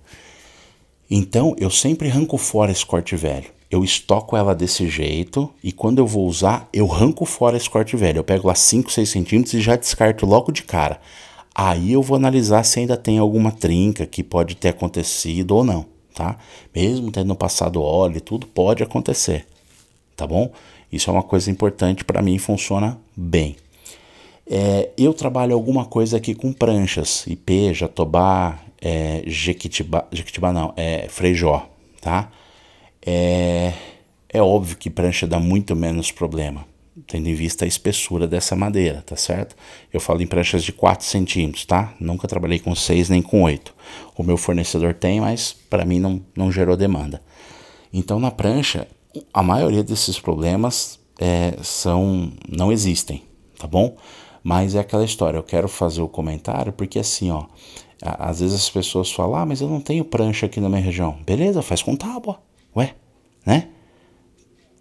[1.10, 3.48] Então eu sempre arranco fora esse corte velho.
[3.72, 7.96] Eu estoco ela desse jeito e quando eu vou usar, eu arranco fora esse corte
[7.96, 8.20] velho.
[8.20, 11.00] Eu pego lá 5, 6 centímetros e já descarto logo de cara.
[11.56, 15.86] Aí eu vou analisar se ainda tem alguma trinca que pode ter acontecido ou não,
[16.14, 16.38] tá?
[16.76, 19.48] Mesmo tendo passado óleo e tudo, pode acontecer,
[20.18, 20.52] tá bom?
[20.92, 23.56] Isso é uma coisa importante para mim, funciona bem.
[24.46, 31.08] É, eu trabalho alguma coisa aqui com pranchas, IP, Jatobá, é, Jequitibá, Jequitibá não, é
[31.08, 31.70] Freijó,
[32.02, 32.30] tá?
[33.06, 33.74] É,
[34.30, 36.66] é óbvio que prancha dá muito menos problema,
[37.08, 39.56] tendo em vista a espessura dessa madeira, tá certo?
[39.92, 41.94] Eu falo em pranchas de 4 centímetros, tá?
[42.00, 43.74] Nunca trabalhei com 6 nem com 8.
[44.16, 47.22] O meu fornecedor tem, mas para mim não, não gerou demanda.
[47.92, 48.88] Então na prancha,
[49.34, 53.24] a maioria desses problemas é, são não existem,
[53.58, 53.98] tá bom?
[54.44, 57.46] Mas é aquela história, eu quero fazer o comentário porque assim, ó,
[58.02, 61.18] às vezes as pessoas falam, ah, mas eu não tenho prancha aqui na minha região.
[61.26, 62.40] Beleza, faz com tábua,
[63.46, 63.70] né?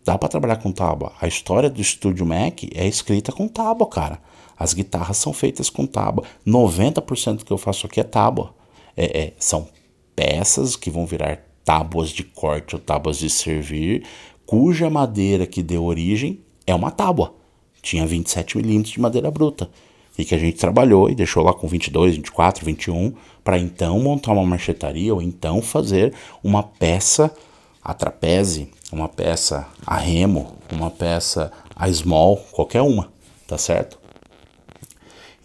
[0.04, 1.12] Dá para trabalhar com tábua.
[1.20, 4.20] A história do Estúdio Mac é escrita com tábua, cara.
[4.58, 6.24] As guitarras são feitas com tábua.
[6.46, 8.54] 90% do que eu faço aqui é tábua.
[8.96, 9.68] É, é, são
[10.16, 14.04] peças que vão virar tábuas de corte ou tábuas de servir,
[14.44, 17.40] cuja madeira que deu origem é uma tábua
[17.82, 19.70] tinha 27 milímetros de madeira bruta
[20.18, 24.32] e que a gente trabalhou e deixou lá com 22, 24, 21 para então montar
[24.32, 27.34] uma marchetaria ou então fazer uma peça
[27.82, 33.10] a trapeze, uma peça a remo, uma peça a small, qualquer uma,
[33.46, 33.98] tá certo?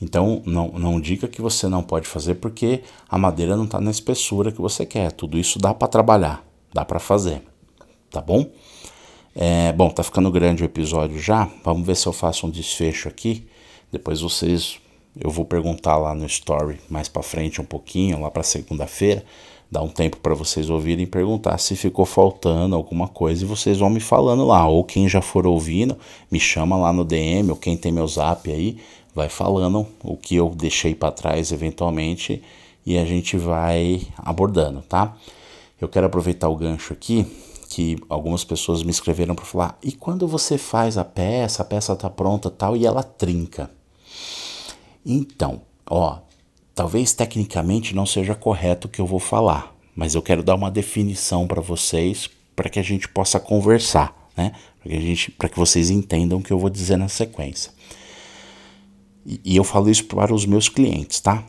[0.02, 3.92] Então não, não diga que você não pode fazer porque a madeira não está na
[3.92, 5.12] espessura que você quer.
[5.12, 7.42] Tudo isso dá para trabalhar, dá para fazer,
[8.12, 8.50] tá bom?
[9.34, 11.50] É, bom, tá ficando grande o episódio já.
[11.64, 13.48] Vamos ver se eu faço um desfecho aqui.
[13.92, 14.80] Depois vocês,
[15.20, 19.26] eu vou perguntar lá no story mais para frente um pouquinho, lá para segunda-feira.
[19.76, 23.90] Dá um tempo para vocês ouvirem perguntar se ficou faltando alguma coisa e vocês vão
[23.90, 24.66] me falando lá.
[24.66, 25.98] Ou quem já for ouvindo,
[26.32, 28.78] me chama lá no DM, ou quem tem meu zap aí,
[29.14, 32.42] vai falando o que eu deixei para trás eventualmente
[32.86, 35.18] e a gente vai abordando, tá?
[35.82, 37.28] Eu quero aproveitar o gancho aqui
[37.70, 41.92] que algumas pessoas me escreveram para falar: e quando você faz a peça, a peça
[41.92, 43.70] está pronta tal e ela trinca?
[45.06, 46.20] Então, ó,
[46.76, 50.70] talvez tecnicamente não seja correto o que eu vou falar, mas eu quero dar uma
[50.70, 54.52] definição para vocês para que a gente possa conversar, né?
[54.82, 57.72] Para que, a gente, que vocês entendam o que eu vou dizer na sequência.
[59.26, 61.44] E, e eu falo isso para os meus clientes, tá?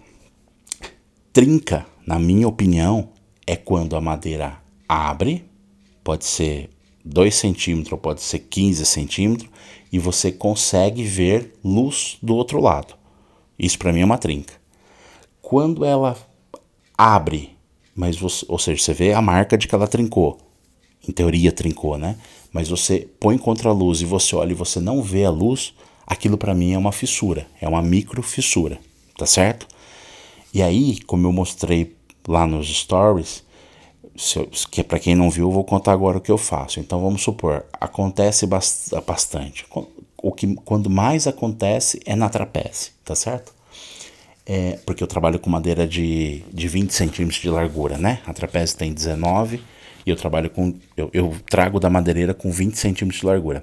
[1.33, 3.11] Trinca, na minha opinião,
[3.47, 4.59] é quando a madeira
[4.89, 5.45] abre
[6.03, 6.71] pode ser
[7.05, 9.51] 2 centímetros, pode ser 15 centímetros,
[9.93, 12.95] e você consegue ver luz do outro lado.
[13.59, 14.55] Isso para mim é uma trinca.
[15.49, 16.17] Quando ela
[16.99, 17.57] abre,
[17.95, 20.39] mas você, ou seja, você vê a marca de que ela trincou.
[21.09, 22.19] Em teoria trincou, né?
[22.53, 25.73] Mas você põe contra a luz e você olha e você não vê a luz,
[26.05, 28.81] aquilo para mim é uma fissura, é uma micro fissura,
[29.17, 29.69] tá certo?
[30.53, 31.95] E aí, como eu mostrei
[32.27, 33.45] lá nos stories,
[34.35, 36.81] eu, que para quem não viu, eu vou contar agora o que eu faço.
[36.81, 39.65] Então vamos supor, acontece bastante.
[40.21, 43.55] O que quando mais acontece é na trapézio, tá certo?
[44.49, 48.21] É, porque eu trabalho com madeira de, de 20 centímetros de largura, né?
[48.25, 49.61] A trapézio tem 19
[50.07, 50.73] e eu trabalho com.
[50.97, 53.61] Eu, eu trago da madeireira com 20 centímetros de largura.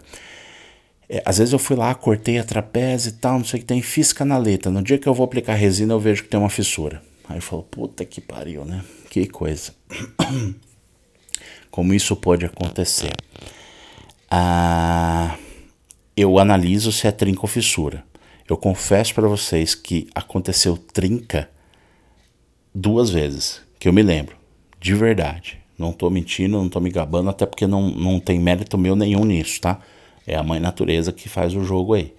[1.08, 3.67] É, às vezes eu fui lá, cortei a trapézio e tal, não sei o que
[3.67, 4.69] tem, fiz canaleta.
[4.69, 7.02] No dia que eu vou aplicar resina, eu vejo que tem uma fissura.
[7.30, 8.84] Aí eu falo, puta que pariu, né?
[9.10, 9.74] Que coisa.
[11.72, 13.13] Como isso pode acontecer?
[14.30, 15.38] Ah,
[16.15, 18.04] eu analiso se é trinca ou fissura.
[18.47, 21.49] Eu confesso para vocês que aconteceu trinca
[22.73, 24.36] duas vezes, que eu me lembro,
[24.79, 25.60] de verdade.
[25.77, 29.25] Não tô mentindo, não tô me gabando, até porque não, não tem mérito meu nenhum
[29.25, 29.79] nisso, tá?
[30.27, 32.13] É a mãe natureza que faz o jogo aí.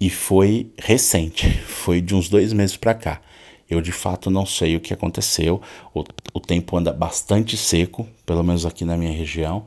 [0.00, 3.20] E foi recente, foi de uns dois meses pra cá.
[3.68, 5.62] Eu de fato não sei o que aconteceu.
[5.94, 6.02] O,
[6.34, 9.66] o tempo anda bastante seco, pelo menos aqui na minha região.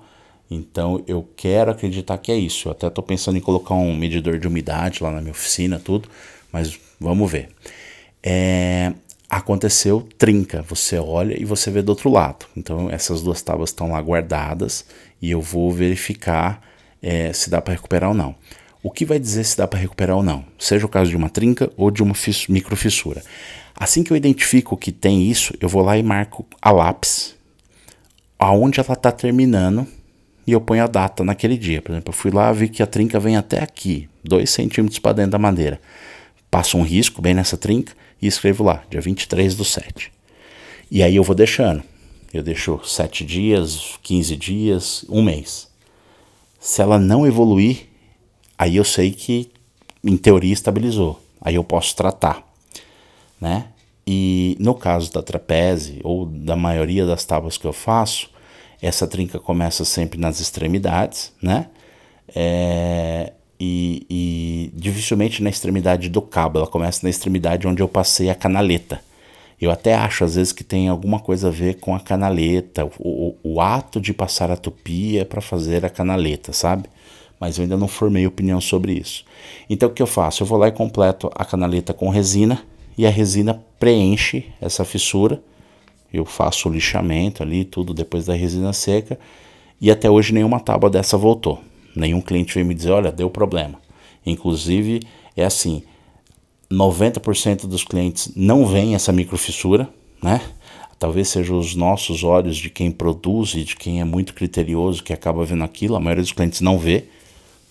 [0.53, 2.67] Então eu quero acreditar que é isso.
[2.67, 6.09] Eu até estou pensando em colocar um medidor de umidade lá na minha oficina, tudo,
[6.51, 7.49] mas vamos ver.
[8.21, 8.93] É,
[9.29, 10.61] aconteceu, trinca.
[10.63, 12.45] Você olha e você vê do outro lado.
[12.55, 14.85] Então essas duas tábuas estão lá guardadas
[15.21, 16.61] e eu vou verificar
[17.01, 18.35] é, se dá para recuperar ou não.
[18.81, 20.45] O que vai dizer se dá para recuperar ou não?
[20.59, 22.13] Seja o caso de uma trinca ou de uma
[22.49, 23.23] microfissura.
[23.75, 27.35] Assim que eu identifico que tem isso, eu vou lá e marco a lápis
[28.43, 29.87] aonde ela está terminando
[30.45, 31.81] e eu ponho a data naquele dia.
[31.81, 35.13] Por exemplo, eu fui lá, vi que a trinca vem até aqui, 2 centímetros para
[35.13, 35.79] dentro da madeira.
[36.51, 40.11] Passo um risco bem nessa trinca e escrevo lá, dia 23 do 7.
[40.91, 41.83] E aí eu vou deixando.
[42.33, 45.67] Eu deixo 7 dias, 15 dias, um mês.
[46.59, 47.87] Se ela não evoluir,
[48.57, 49.51] aí eu sei que,
[50.03, 51.21] em teoria, estabilizou.
[51.41, 52.43] Aí eu posso tratar,
[53.39, 53.67] né?
[54.05, 58.29] E no caso da trapeze, ou da maioria das tábuas que eu faço,
[58.83, 61.67] essa trinca começa sempre nas extremidades, né?
[62.35, 68.29] É, e, e, dificilmente na extremidade do cabo, ela começa na extremidade onde eu passei
[68.29, 68.99] a canaleta.
[69.61, 72.91] Eu até acho às vezes que tem alguma coisa a ver com a canaleta, o,
[72.99, 76.89] o, o ato de passar a tupia para fazer a canaleta, sabe?
[77.39, 79.23] Mas eu ainda não formei opinião sobre isso.
[79.69, 80.43] Então o que eu faço?
[80.43, 82.61] Eu vou lá e completo a canaleta com resina
[82.97, 85.41] e a resina preenche essa fissura
[86.13, 89.19] eu faço o lixamento ali, tudo depois da resina seca,
[89.81, 91.59] e até hoje nenhuma tábua dessa voltou.
[91.95, 93.81] Nenhum cliente veio me dizer, olha, deu problema.
[94.25, 95.01] Inclusive,
[95.35, 95.83] é assim,
[96.71, 99.89] 90% dos clientes não veem essa microfissura,
[100.21, 100.41] né?
[100.97, 105.11] Talvez sejam os nossos olhos de quem produz e de quem é muito criterioso que
[105.11, 107.05] acaba vendo aquilo, a maioria dos clientes não vê.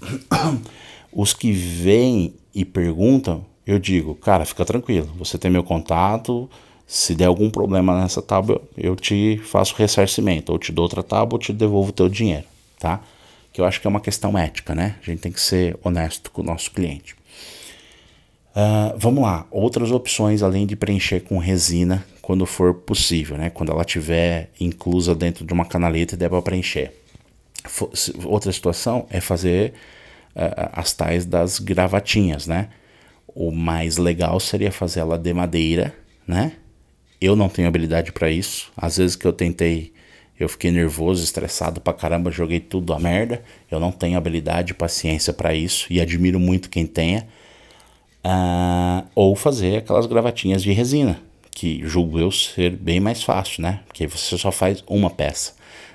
[1.14, 6.48] Os que vêm e perguntam, eu digo, cara, fica tranquilo, você tem meu contato,
[6.92, 11.36] se der algum problema nessa tábua, eu te faço ressarcimento, ou te dou outra tábua,
[11.36, 12.44] ou te devolvo o teu dinheiro,
[12.78, 13.00] tá?
[13.50, 14.96] Que eu acho que é uma questão ética, né?
[15.02, 17.14] A gente tem que ser honesto com o nosso cliente.
[18.54, 23.48] Uh, vamos lá, outras opções além de preencher com resina quando for possível, né?
[23.48, 26.92] Quando ela tiver inclusa dentro de uma canaleta e der para preencher.
[28.26, 29.72] Outra situação é fazer
[30.36, 32.68] uh, as tais das gravatinhas, né?
[33.34, 35.94] O mais legal seria fazer ela de madeira,
[36.28, 36.52] né?
[37.22, 38.72] Eu não tenho habilidade para isso.
[38.76, 39.92] Às vezes que eu tentei,
[40.40, 43.40] eu fiquei nervoso, estressado pra caramba, joguei tudo a merda.
[43.70, 47.28] Eu não tenho habilidade, paciência para isso e admiro muito quem tenha.
[48.24, 51.20] Uh, ou fazer aquelas gravatinhas de resina,
[51.52, 53.82] que julgo eu ser bem mais fácil, né?
[53.86, 55.54] Porque você só faz uma peça.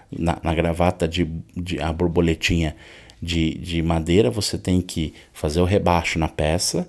[0.09, 2.73] Na, na gravata de, de, a borboletinha
[3.21, 6.87] de, de madeira, você tem que fazer o rebaixo na peça.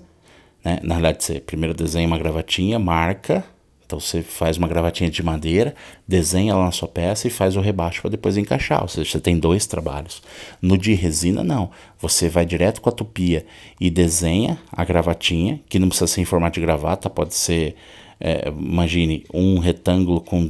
[0.63, 0.79] Né?
[0.81, 3.43] Na verdade, você primeiro desenha uma gravatinha, marca
[3.89, 5.73] então você faz uma gravatinha de madeira,
[6.07, 8.83] desenha ela na sua peça e faz o rebaixo para depois encaixar.
[8.83, 10.21] Ou seja, você tem dois trabalhos.
[10.61, 11.71] No de resina, não.
[11.97, 13.47] Você vai direto com a tupia
[13.81, 17.75] e desenha a gravatinha, que não precisa ser em formato de gravata, pode ser,
[18.19, 20.45] é, imagine, um retângulo com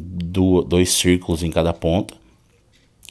[0.67, 2.15] dois círculos em cada ponta.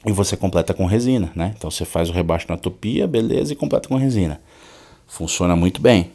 [0.05, 1.55] E você completa com resina, né?
[1.57, 4.39] Então você faz o rebaixo na tupia, beleza, e completa com resina.
[5.07, 6.11] Funciona muito bem.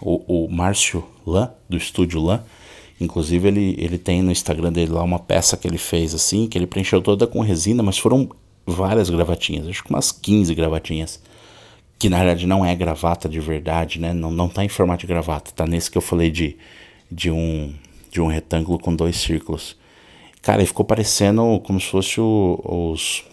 [0.00, 2.42] O, o Márcio Lan, do estúdio Lan,
[3.00, 6.58] Inclusive ele, ele tem no Instagram dele lá uma peça que ele fez assim, que
[6.58, 8.28] ele preencheu toda com resina, mas foram
[8.66, 11.20] várias gravatinhas, acho que umas 15 gravatinhas.
[11.98, 14.12] Que na verdade não é gravata de verdade, né?
[14.12, 16.56] Não, não tá em formato de gravata, tá nesse que eu falei de,
[17.10, 17.74] de, um,
[18.10, 19.76] de um retângulo com dois círculos.
[20.42, 23.24] Cara, ele ficou parecendo como se fosse o, os,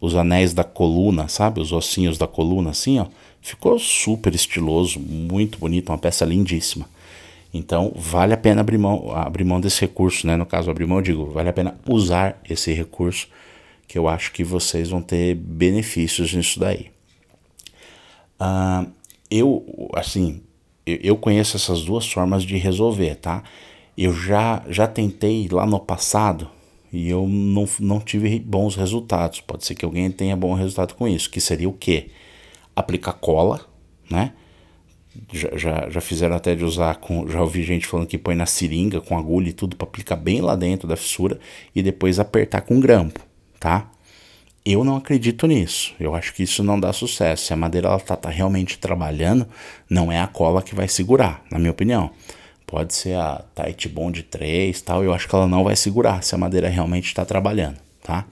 [0.00, 1.60] os anéis da coluna, sabe?
[1.60, 3.06] Os ossinhos da coluna, assim, ó.
[3.40, 6.88] Ficou super estiloso, muito bonito, uma peça lindíssima.
[7.56, 10.36] Então, vale a pena abrir mão, abrir mão desse recurso, né?
[10.36, 13.28] No caso, abrir mão, eu digo, vale a pena usar esse recurso,
[13.86, 16.90] que eu acho que vocês vão ter benefícios nisso daí.
[18.40, 18.90] Uh,
[19.30, 20.42] eu, assim,
[20.84, 23.44] eu conheço essas duas formas de resolver, tá?
[23.96, 26.50] Eu já, já tentei lá no passado
[26.92, 29.40] e eu não, não tive bons resultados.
[29.40, 32.10] Pode ser que alguém tenha bom resultado com isso, que seria o quê?
[32.74, 33.64] Aplicar cola,
[34.10, 34.32] né?
[35.32, 37.28] Já, já, já fizeram até de usar com.
[37.28, 40.40] Já ouvi gente falando que põe na seringa com agulha e tudo para aplicar bem
[40.40, 41.38] lá dentro da fissura
[41.74, 43.20] e depois apertar com grampo,
[43.58, 43.90] tá?
[44.64, 45.94] Eu não acredito nisso.
[46.00, 47.46] Eu acho que isso não dá sucesso.
[47.46, 49.46] Se a madeira ela tá, tá realmente trabalhando,
[49.90, 52.10] não é a cola que vai segurar, na minha opinião.
[52.66, 56.34] Pode ser a Tight Bond 3 tal, eu acho que ela não vai segurar se
[56.34, 58.26] a madeira realmente está trabalhando, tá?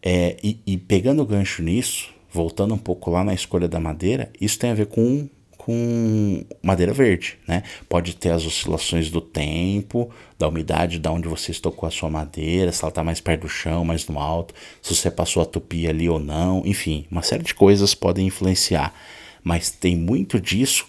[0.00, 4.30] É, e, e pegando o gancho nisso, voltando um pouco lá na escolha da madeira,
[4.40, 5.28] isso tem a ver com
[5.66, 7.64] com madeira verde, né?
[7.88, 10.08] Pode ter as oscilações do tempo,
[10.38, 13.48] da umidade, da onde você estocou a sua madeira, se ela está mais perto do
[13.48, 17.42] chão, mais no alto, se você passou a tupia ali ou não, enfim, uma série
[17.42, 18.94] de coisas podem influenciar,
[19.42, 20.86] mas tem muito disso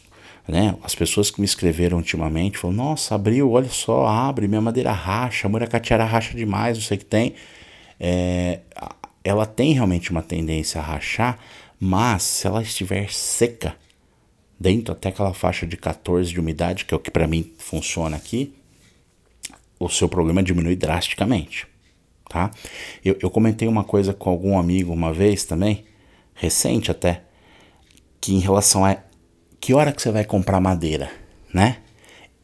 [0.47, 0.77] Né?
[0.83, 5.47] As pessoas que me escreveram ultimamente falaram: Nossa, abriu, olha só, abre, minha madeira racha,
[5.47, 7.33] a muracatiara racha demais, não sei o que tem.
[7.99, 8.59] É,
[9.23, 11.37] ela tem realmente uma tendência a rachar,
[11.79, 13.75] mas se ela estiver seca,
[14.59, 18.17] dentro até aquela faixa de 14 de umidade, que é o que para mim funciona
[18.17, 18.53] aqui,
[19.79, 21.67] o seu problema diminui drasticamente,
[22.29, 22.51] tá?
[23.05, 25.85] Eu, eu comentei uma coisa com algum amigo uma vez também,
[26.33, 27.23] recente até,
[28.19, 28.97] que em relação a
[29.59, 31.11] que hora que você vai comprar madeira,
[31.53, 31.77] né?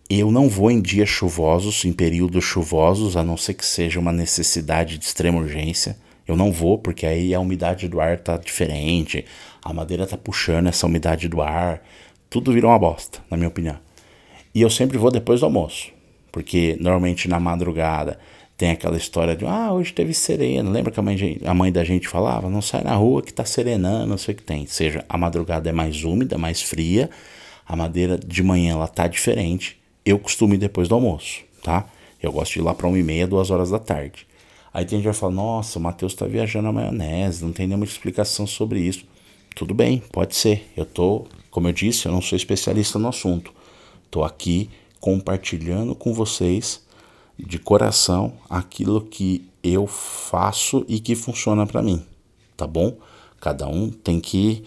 [0.10, 4.12] Eu não vou em dias chuvosos, em períodos chuvosos, a não ser que seja uma
[4.12, 5.98] necessidade de extrema urgência.
[6.28, 9.26] Eu não vou, porque aí a umidade do ar tá diferente,
[9.64, 11.82] a madeira tá puxando essa umidade do ar,
[12.30, 13.78] tudo virou uma bosta, na minha opinião.
[14.56, 15.92] E eu sempre vou depois do almoço,
[16.32, 18.18] porque normalmente na madrugada
[18.56, 20.72] tem aquela história de, ah, hoje teve sereno.
[20.72, 22.50] Lembra que a mãe, a mãe da gente falava?
[22.50, 24.62] Não sai na rua que tá serenando, não sei o que tem.
[24.62, 27.10] Ou seja, a madrugada é mais úmida, mais fria,
[27.68, 29.80] a madeira de manhã ela tá diferente.
[30.06, 31.86] Eu costumo ir depois do almoço, tá?
[32.22, 34.26] Eu gosto de ir lá para uma e meia, duas horas da tarde.
[34.74, 37.68] Aí tem gente que vai falar, nossa, o Matheus tá viajando a maionese, não tem
[37.68, 39.06] nenhuma explicação sobre isso.
[39.56, 40.68] Tudo bem, pode ser.
[40.76, 43.54] Eu tô, como eu disse, eu não sou especialista no assunto.
[44.10, 44.70] Tô aqui
[45.00, 46.84] compartilhando com vocês
[47.38, 52.04] de coração aquilo que eu faço e que funciona para mim,
[52.58, 52.98] tá bom?
[53.40, 54.64] Cada um tem que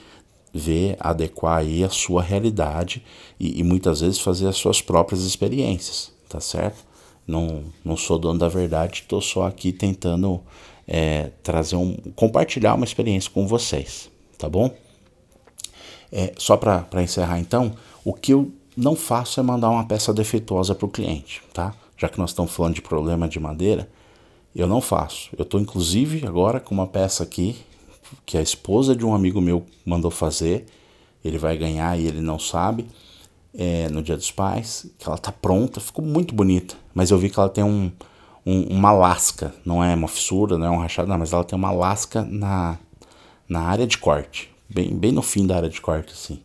[0.55, 3.03] ver, adequar aí a sua realidade
[3.39, 6.86] e, e muitas vezes fazer as suas próprias experiências, tá certo?
[7.27, 10.41] Não, não sou dono da verdade, estou só aqui tentando
[10.87, 14.09] é, trazer um, compartilhar uma experiência com vocês,
[14.39, 14.73] tá bom?
[16.13, 17.75] É, só para encerrar então,
[18.05, 21.75] o que eu não faço é mandar uma peça defeituosa para o cliente, tá?
[21.97, 23.89] já que nós estamos falando de problema de madeira,
[24.55, 25.31] eu não faço.
[25.37, 27.57] Eu estou inclusive agora com uma peça aqui
[28.25, 30.67] que a esposa de um amigo meu mandou fazer.
[31.25, 32.87] Ele vai ganhar e ele não sabe.
[33.59, 36.75] É, no Dia dos Pais, que ela tá pronta, ficou muito bonita.
[36.95, 37.91] Mas eu vi que ela tem um,
[38.45, 41.59] um, uma lasca, não é uma fissura, não é um rachado, não, mas ela tem
[41.59, 42.79] uma lasca na,
[43.49, 46.41] na área de corte, bem, bem no fim da área de corte, assim.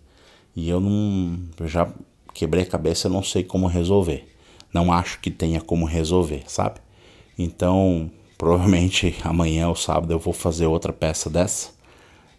[0.56, 1.40] E eu não.
[1.60, 1.92] Eu já
[2.34, 4.32] quebrei a cabeça, eu não sei como resolver
[4.74, 6.80] não acho que tenha como resolver, sabe?
[7.38, 11.70] Então, provavelmente amanhã ou sábado eu vou fazer outra peça dessa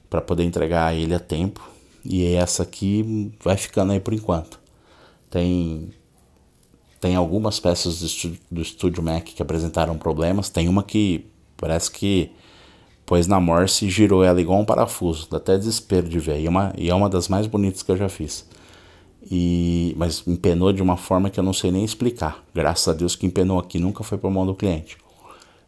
[0.09, 1.70] para poder entregar ele a tempo.
[2.05, 4.61] E essa aqui vai ficando aí por enquanto.
[5.33, 5.89] Tem
[7.01, 10.49] tem algumas peças do estúdio, do estúdio Mac que apresentaram problemas.
[10.49, 11.26] Tem uma que
[11.57, 12.30] parece que
[13.05, 15.26] pôs na Morse e girou ela igual um parafuso.
[15.28, 16.39] Dá até desespero de ver.
[16.39, 18.47] E, é uma, e é uma das mais bonitas que eu já fiz.
[19.28, 22.45] E, mas empenou de uma forma que eu não sei nem explicar.
[22.55, 24.97] Graças a Deus que empenou aqui nunca foi por mão do cliente.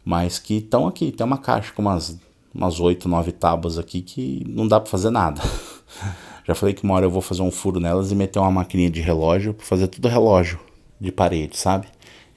[0.05, 2.17] Mas que estão aqui, tem uma caixa com umas,
[2.53, 5.41] umas 8, 9 tábuas aqui que não dá para fazer nada.
[6.47, 8.89] Já falei que uma hora eu vou fazer um furo nelas e meter uma maquininha
[8.89, 10.59] de relógio para fazer tudo relógio
[10.99, 11.87] de parede, sabe?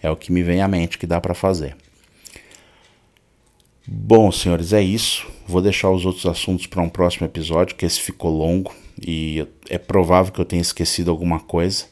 [0.02, 1.76] É o que me vem à mente que dá para fazer.
[3.86, 5.26] Bom, senhores, é isso.
[5.46, 9.78] Vou deixar os outros assuntos para um próximo episódio, que esse ficou longo e é
[9.78, 11.86] provável que eu tenha esquecido alguma coisa.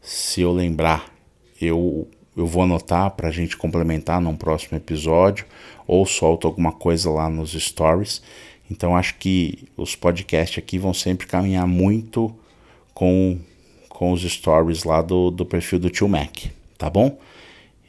[0.00, 1.12] Se eu lembrar,
[1.60, 5.44] eu, eu vou anotar para a gente complementar num próximo episódio
[5.86, 8.22] ou solto alguma coisa lá nos stories.
[8.70, 12.32] Então acho que os podcasts aqui vão sempre caminhar muito
[12.94, 13.38] com,
[13.88, 16.44] com os stories lá do, do perfil do Tio Mac,
[16.78, 17.18] tá bom?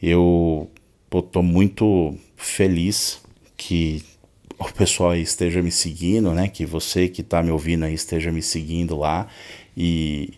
[0.02, 0.70] Eu
[1.14, 3.22] estou muito feliz
[3.56, 4.04] que
[4.58, 6.48] o pessoal aí esteja me seguindo, né?
[6.48, 9.28] Que você que está me ouvindo aí esteja me seguindo lá
[9.76, 10.34] e,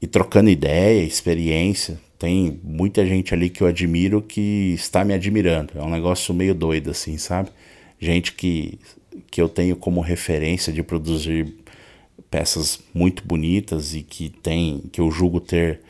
[0.00, 2.00] e trocando ideia, experiência.
[2.18, 5.72] Tem muita gente ali que eu admiro que está me admirando.
[5.74, 7.50] É um negócio meio doido, assim, sabe?
[7.98, 8.78] Gente que,
[9.30, 11.54] que eu tenho como referência de produzir
[12.30, 15.80] peças muito bonitas e que tem, que eu julgo ter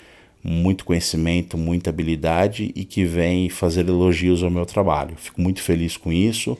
[0.43, 5.17] muito conhecimento, muita habilidade e que vem fazer elogios ao meu trabalho.
[5.17, 6.57] Fico muito feliz com isso.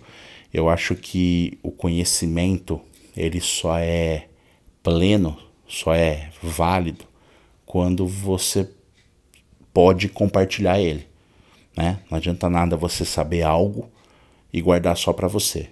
[0.53, 2.81] Eu acho que o conhecimento
[3.17, 4.27] ele só é
[4.83, 7.05] pleno, só é válido
[7.65, 8.69] quando você
[9.73, 11.07] pode compartilhar ele,
[11.77, 12.01] né?
[12.11, 13.89] Não adianta nada você saber algo
[14.53, 15.71] e guardar só para você.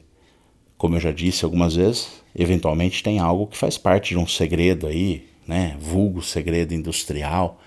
[0.79, 4.87] Como eu já disse algumas vezes, eventualmente tem algo que faz parte de um segredo
[4.87, 5.76] aí, né?
[5.79, 7.61] Vulgo segredo industrial,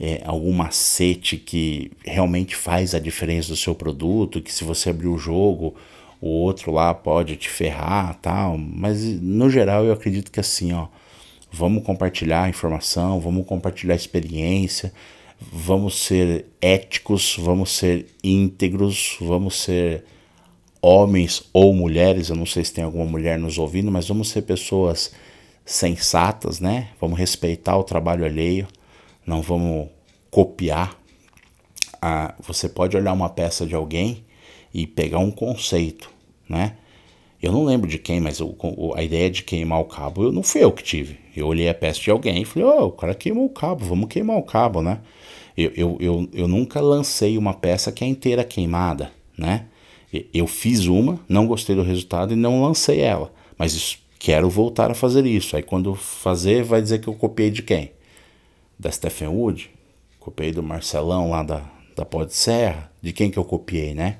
[0.00, 5.08] é, algum macete que realmente faz a diferença do seu produto, que se você abrir
[5.08, 5.74] o jogo
[6.22, 10.86] o outro lá pode te ferrar, tal, mas no geral eu acredito que assim, ó,
[11.50, 14.92] vamos compartilhar informação, vamos compartilhar experiência,
[15.52, 20.04] vamos ser éticos, vamos ser íntegros, vamos ser
[20.82, 24.42] homens ou mulheres, eu não sei se tem alguma mulher nos ouvindo, mas vamos ser
[24.42, 25.12] pessoas
[25.64, 26.88] sensatas, né?
[27.00, 28.66] Vamos respeitar o trabalho alheio,
[29.24, 29.88] não vamos
[30.28, 30.98] copiar.
[32.00, 34.24] Ah, você pode olhar uma peça de alguém
[34.74, 36.10] e pegar um conceito,
[36.48, 36.76] né?
[37.40, 38.56] Eu não lembro de quem, mas o,
[38.94, 41.18] a ideia de queimar o cabo eu, não fui eu que tive.
[41.36, 44.08] Eu olhei a peça de alguém e falei, oh, o cara queimou o cabo, vamos
[44.08, 45.00] queimar o cabo, né?
[45.56, 49.66] Eu, eu, eu, eu nunca lancei uma peça que é inteira queimada, né?
[50.32, 53.32] Eu fiz uma, não gostei do resultado e não lancei ela.
[53.56, 55.56] Mas quero voltar a fazer isso.
[55.56, 57.92] Aí quando fazer, vai dizer que eu copiei de quem?
[58.78, 59.70] Da Stephen Wood?
[60.20, 61.62] Copiei do Marcelão lá da,
[61.96, 62.92] da Pó de Serra?
[63.00, 64.18] De quem que eu copiei, né?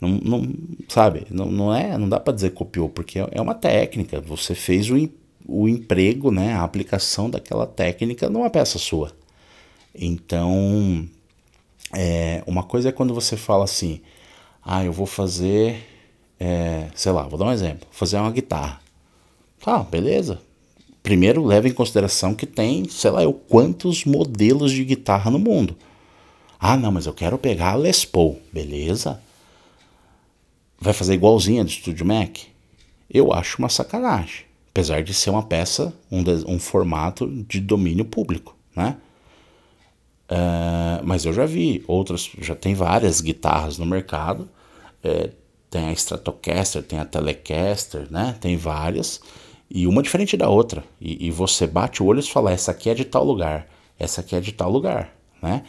[0.00, 0.54] Não, não
[0.88, 4.20] sabe, não, não é, não dá para dizer copiou, porque é uma técnica.
[4.20, 5.08] Você fez o,
[5.46, 9.12] o emprego, né, a aplicação daquela técnica numa peça sua.
[9.94, 11.08] Então,
[11.92, 14.00] é, uma coisa é quando você fala assim,
[14.64, 15.84] ah, eu vou fazer,
[16.38, 18.80] é, sei lá, vou dar um exemplo, fazer uma guitarra.
[19.60, 20.40] Tá, beleza.
[21.02, 25.76] Primeiro, leve em consideração que tem, sei lá, eu quantos modelos de guitarra no mundo.
[26.58, 29.20] Ah, não, mas eu quero pegar a Les Paul, beleza?
[30.84, 32.40] vai fazer igualzinha do Studio Mac?
[33.10, 34.44] Eu acho uma sacanagem.
[34.70, 38.96] Apesar de ser uma peça, um, um formato de domínio público, né?
[40.30, 44.48] Uh, mas eu já vi outras, já tem várias guitarras no mercado.
[45.02, 45.30] É,
[45.70, 48.36] tem a Stratocaster, tem a Telecaster, né?
[48.40, 49.20] Tem várias.
[49.68, 50.84] E uma diferente da outra.
[51.00, 53.68] E, e você bate o olho e fala, essa aqui é de tal lugar,
[53.98, 55.64] essa aqui é de tal lugar, né?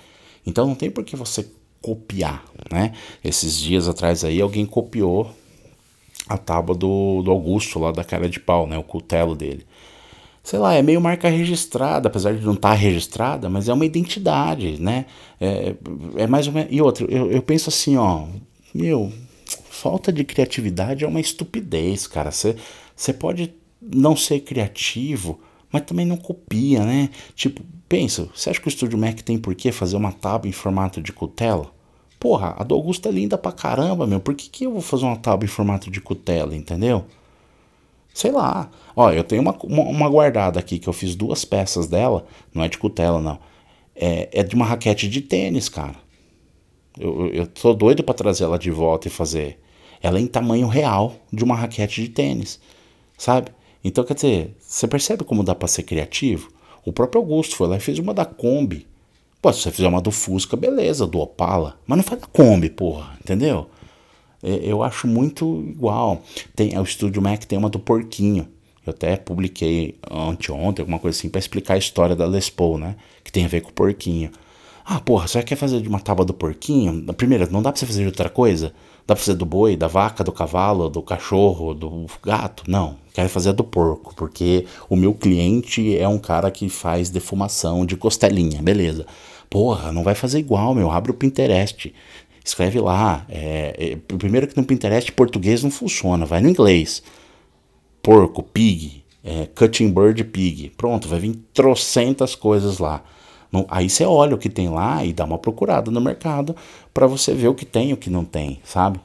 [0.46, 1.50] Então não tem por que você
[1.82, 2.94] copiar, né?
[3.24, 5.32] Esses dias atrás aí alguém copiou
[6.28, 8.78] a tábua do, do Augusto lá da cara de pau, né?
[8.78, 9.66] O cutelo dele.
[10.46, 13.84] Sei lá, é meio marca registrada, apesar de não estar tá registrada, mas é uma
[13.84, 15.08] identidade, né?
[15.42, 15.74] É,
[16.18, 16.72] é mais menos.
[16.72, 18.28] E outro, eu, eu penso assim, ó,
[18.72, 19.12] meu,
[19.72, 22.30] falta de criatividade é uma estupidez, cara.
[22.32, 25.40] Você pode não ser criativo,
[25.72, 27.10] mas também não copia, né?
[27.34, 30.54] Tipo, pensa, você acha que o Studio Mac tem por que fazer uma tábua em
[30.54, 31.72] formato de cutelo?
[32.20, 34.20] Porra, a do Augusto é linda pra caramba, meu.
[34.20, 37.06] Por que, que eu vou fazer uma tábua em formato de cutela, entendeu?
[38.16, 38.72] Sei lá.
[38.96, 42.26] Ó, eu tenho uma, uma, uma, guardada aqui que eu fiz duas peças dela.
[42.54, 43.38] Não é de cutela, não.
[43.94, 45.98] É, é de uma raquete de tênis, cara.
[46.98, 49.60] Eu, eu tô doido para trazer ela de volta e fazer.
[50.02, 52.58] Ela é em tamanho real de uma raquete de tênis,
[53.18, 53.52] sabe?
[53.84, 56.50] Então, quer dizer, você percebe como dá para ser criativo?
[56.86, 58.88] O próprio Augusto foi lá e fez uma da Kombi.
[59.42, 61.78] Pô, se você fizer uma do Fusca, beleza, do Opala.
[61.86, 63.70] Mas não faz da Kombi, porra, entendeu?
[64.46, 66.22] É, eu acho muito igual.
[66.56, 68.48] Tem, o Estúdio Mac tem uma do Porquinho.
[68.86, 72.96] Eu até publiquei anteontem, alguma coisa assim, para explicar a história da Les Paul, né?
[73.24, 74.30] Que tem a ver com o porquinho.
[74.86, 77.04] Ah, porra, você quer fazer de uma tábua do porquinho?
[77.16, 78.68] Primeiro, não dá pra você fazer de outra coisa?
[79.08, 82.64] Dá pra fazer do boi, da vaca, do cavalo, do cachorro, do gato?
[82.68, 87.84] Não, quero fazer do porco, porque o meu cliente é um cara que faz defumação
[87.88, 89.08] de costelinha, beleza.
[89.50, 90.92] Porra, não vai fazer igual, meu.
[90.92, 91.94] Abre o Pinterest.
[92.46, 93.26] Escreve lá.
[93.28, 97.02] É, é, primeiro que no Pinterest português não funciona, vai no inglês.
[98.04, 100.70] Porco, pig, é, cutting bird pig.
[100.78, 103.04] Pronto, vai vir trocentas coisas lá.
[103.68, 106.56] aí você olha o que tem lá e dá uma procurada no mercado
[106.94, 109.00] para você ver o que tem e o que não tem, sabe?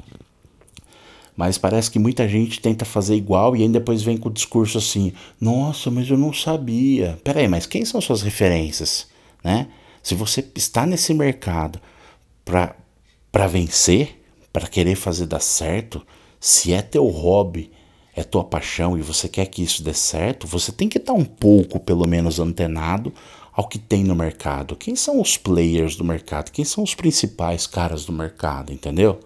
[1.35, 4.77] Mas parece que muita gente tenta fazer igual e aí depois vem com o discurso
[4.77, 7.19] assim: Nossa, mas eu não sabia.
[7.25, 9.09] Peraí, mas quem são suas referências?
[9.43, 9.69] Né?
[10.03, 11.81] Se você está nesse mercado
[12.45, 12.77] para
[13.47, 14.21] vencer,
[14.53, 16.05] para querer fazer dar certo,
[16.41, 17.71] se é teu hobby,
[18.15, 21.25] é tua paixão e você quer que isso dê certo, você tem que estar um
[21.25, 23.13] pouco, pelo menos, antenado
[23.53, 24.77] ao que tem no mercado.
[24.77, 26.51] Quem são os players do mercado?
[26.51, 29.21] Quem são os principais caras do mercado, entendeu?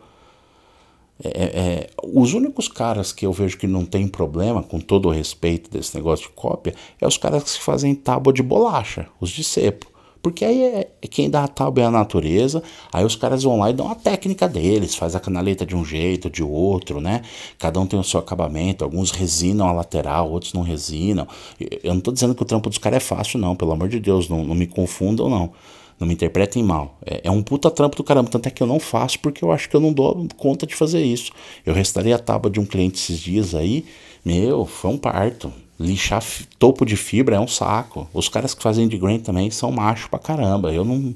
[1.23, 5.09] É, é, é os únicos caras que eu vejo que não tem problema, com todo
[5.09, 9.31] o respeito desse negócio de cópia, é os caras que fazem tábua de bolacha, os
[9.31, 9.94] de cepo.
[10.25, 13.59] Porque aí é, é quem dá a tábua é a natureza, aí os caras vão
[13.59, 17.21] lá e dão a técnica deles, faz a canaleta de um jeito, de outro, né?
[17.59, 21.29] Cada um tem o seu acabamento, alguns resinam a lateral, outros não resinam.
[21.61, 24.01] Eu não tô dizendo que o trampo dos caras é fácil, não, pelo amor de
[24.01, 25.53] Deus, não, não me confundam, não.
[26.01, 26.99] Não me interpretem mal.
[27.05, 29.53] É, é, um puta trampo do caramba, tanto é que eu não faço porque eu
[29.53, 31.31] acho que eu não dou conta de fazer isso.
[31.67, 33.85] Eu restaurei a tábua de um cliente esses dias aí,
[34.25, 35.53] meu, foi um parto
[35.85, 36.23] lixar
[36.59, 38.09] topo de fibra é um saco.
[38.13, 40.73] Os caras que fazem de grain também são macho pra caramba.
[40.73, 41.15] Eu não.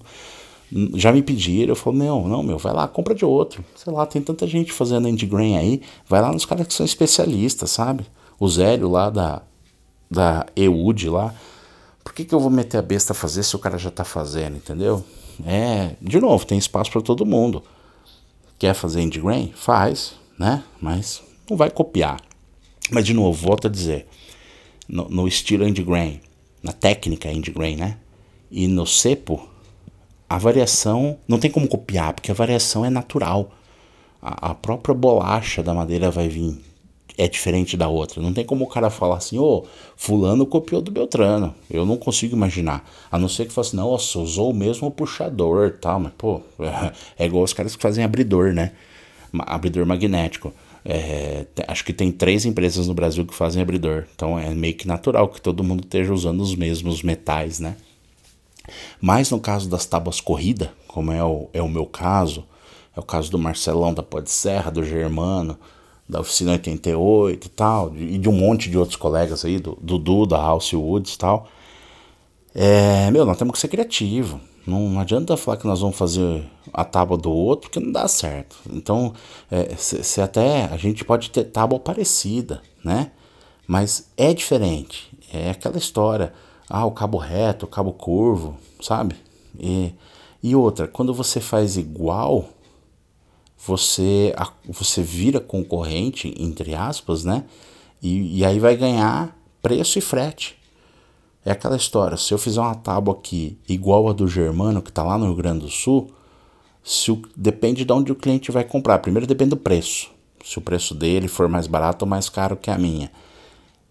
[0.94, 3.64] Já me pediram, eu falo, não, não, meu, vai lá, compra de outro.
[3.74, 5.80] Sei lá, tem tanta gente fazendo end grain aí.
[6.06, 8.04] Vai lá nos caras que são especialistas, sabe?
[8.38, 9.42] O Zélio lá da,
[10.10, 11.34] da EUD lá.
[12.04, 14.04] Por que, que eu vou meter a besta a fazer se o cara já tá
[14.04, 15.02] fazendo, entendeu?
[15.46, 17.62] É, de novo, tem espaço para todo mundo.
[18.58, 19.52] Quer fazer end grain?
[19.54, 20.62] Faz, né?
[20.80, 22.20] Mas não vai copiar.
[22.90, 24.06] Mas de novo, volto a dizer
[24.89, 26.20] no, no estilo end grain,
[26.62, 27.97] na técnica end grain, né?
[28.51, 29.49] E no cepo,
[30.28, 33.51] a variação não tem como copiar, porque a variação é natural.
[34.20, 36.59] A, a própria bolacha da madeira vai vir
[37.18, 38.22] é diferente da outra.
[38.22, 39.66] Não tem como o cara falar assim, ô, oh,
[39.97, 41.53] fulano copiou do Beltrano.
[41.68, 42.89] Eu não consigo imaginar.
[43.11, 46.41] A não ser que fosse, não, nossa, usou o mesmo puxador tal, mas pô,
[47.18, 48.70] é igual os caras que fazem abridor, né?
[49.41, 50.55] Abridor magnético.
[50.84, 54.06] É, acho que tem três empresas no Brasil que fazem abridor.
[54.14, 57.76] Então é meio que natural que todo mundo esteja usando os mesmos metais, né?
[59.00, 62.44] Mas no caso das tábuas corrida, como é o, é o meu caso,
[62.96, 65.58] é o caso do Marcelão da Pode Serra, do Germano,
[66.08, 70.26] da Oficina 88 e tal, e de um monte de outros colegas aí, do Dudu,
[70.26, 71.48] da House Woods e tal.
[72.54, 74.40] É, meu, nós temos que ser criativo.
[74.68, 76.44] Não, não, adianta falar que nós vamos fazer
[76.74, 78.58] a tábua do outro, porque não dá certo.
[78.70, 79.14] Então,
[79.50, 83.12] é, se, se até a gente pode ter tábua parecida, né?
[83.66, 85.10] Mas é diferente.
[85.32, 86.34] É aquela história.
[86.68, 89.16] Ah, o cabo reto, o cabo curvo, sabe?
[89.58, 89.94] E,
[90.42, 92.50] e outra, quando você faz igual,
[93.56, 94.34] você,
[94.68, 97.44] você vira concorrente, entre aspas, né?
[98.02, 100.57] E, e aí vai ganhar preço e frete.
[101.49, 105.03] É aquela história, se eu fizer uma tábua aqui igual a do Germano, que está
[105.03, 106.11] lá no Rio Grande do Sul,
[106.84, 108.99] se o, depende de onde o cliente vai comprar.
[108.99, 110.11] Primeiro depende do preço.
[110.44, 113.11] Se o preço dele for mais barato ou mais caro que a minha.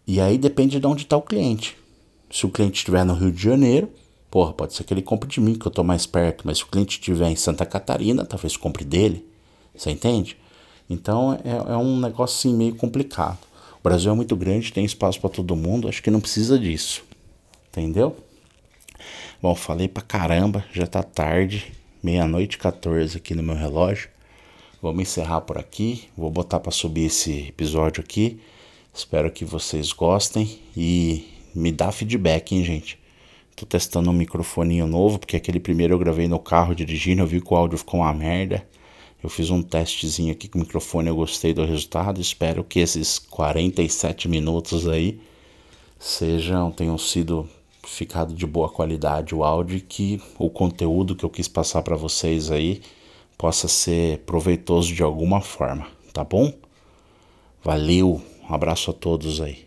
[0.05, 1.75] E aí depende de onde está o cliente.
[2.29, 3.89] Se o cliente estiver no Rio de Janeiro,
[4.29, 6.43] porra, pode ser que ele compre de mim, que eu estou mais perto.
[6.45, 9.25] Mas se o cliente estiver em Santa Catarina, talvez compre dele.
[9.75, 10.37] Você entende?
[10.87, 13.39] Então é, é um negócio assim meio complicado.
[13.79, 17.06] O Brasil é muito grande, tem espaço para todo mundo, acho que não precisa disso.
[17.77, 18.17] Entendeu?
[19.39, 21.71] Bom, falei pra caramba, já tá tarde,
[22.01, 24.09] meia-noite 14 aqui no meu relógio.
[24.81, 26.05] Vamos encerrar por aqui.
[26.17, 28.39] Vou botar para subir esse episódio aqui.
[28.91, 32.97] Espero que vocês gostem e me dá feedback, hein, gente.
[33.55, 37.39] Tô testando um microfoninho novo, porque aquele primeiro eu gravei no carro dirigindo, eu vi
[37.39, 38.67] que o áudio ficou uma merda.
[39.21, 42.19] Eu fiz um testezinho aqui com o microfone, eu gostei do resultado.
[42.19, 45.19] Espero que esses 47 minutos aí
[45.99, 47.47] sejam, tenham sido
[47.87, 51.95] ficado de boa qualidade o áudio e que o conteúdo que eu quis passar para
[51.95, 52.81] vocês aí
[53.37, 56.53] possa ser proveitoso de alguma forma, tá bom?
[57.63, 59.66] Valeu, um abraço a todos aí.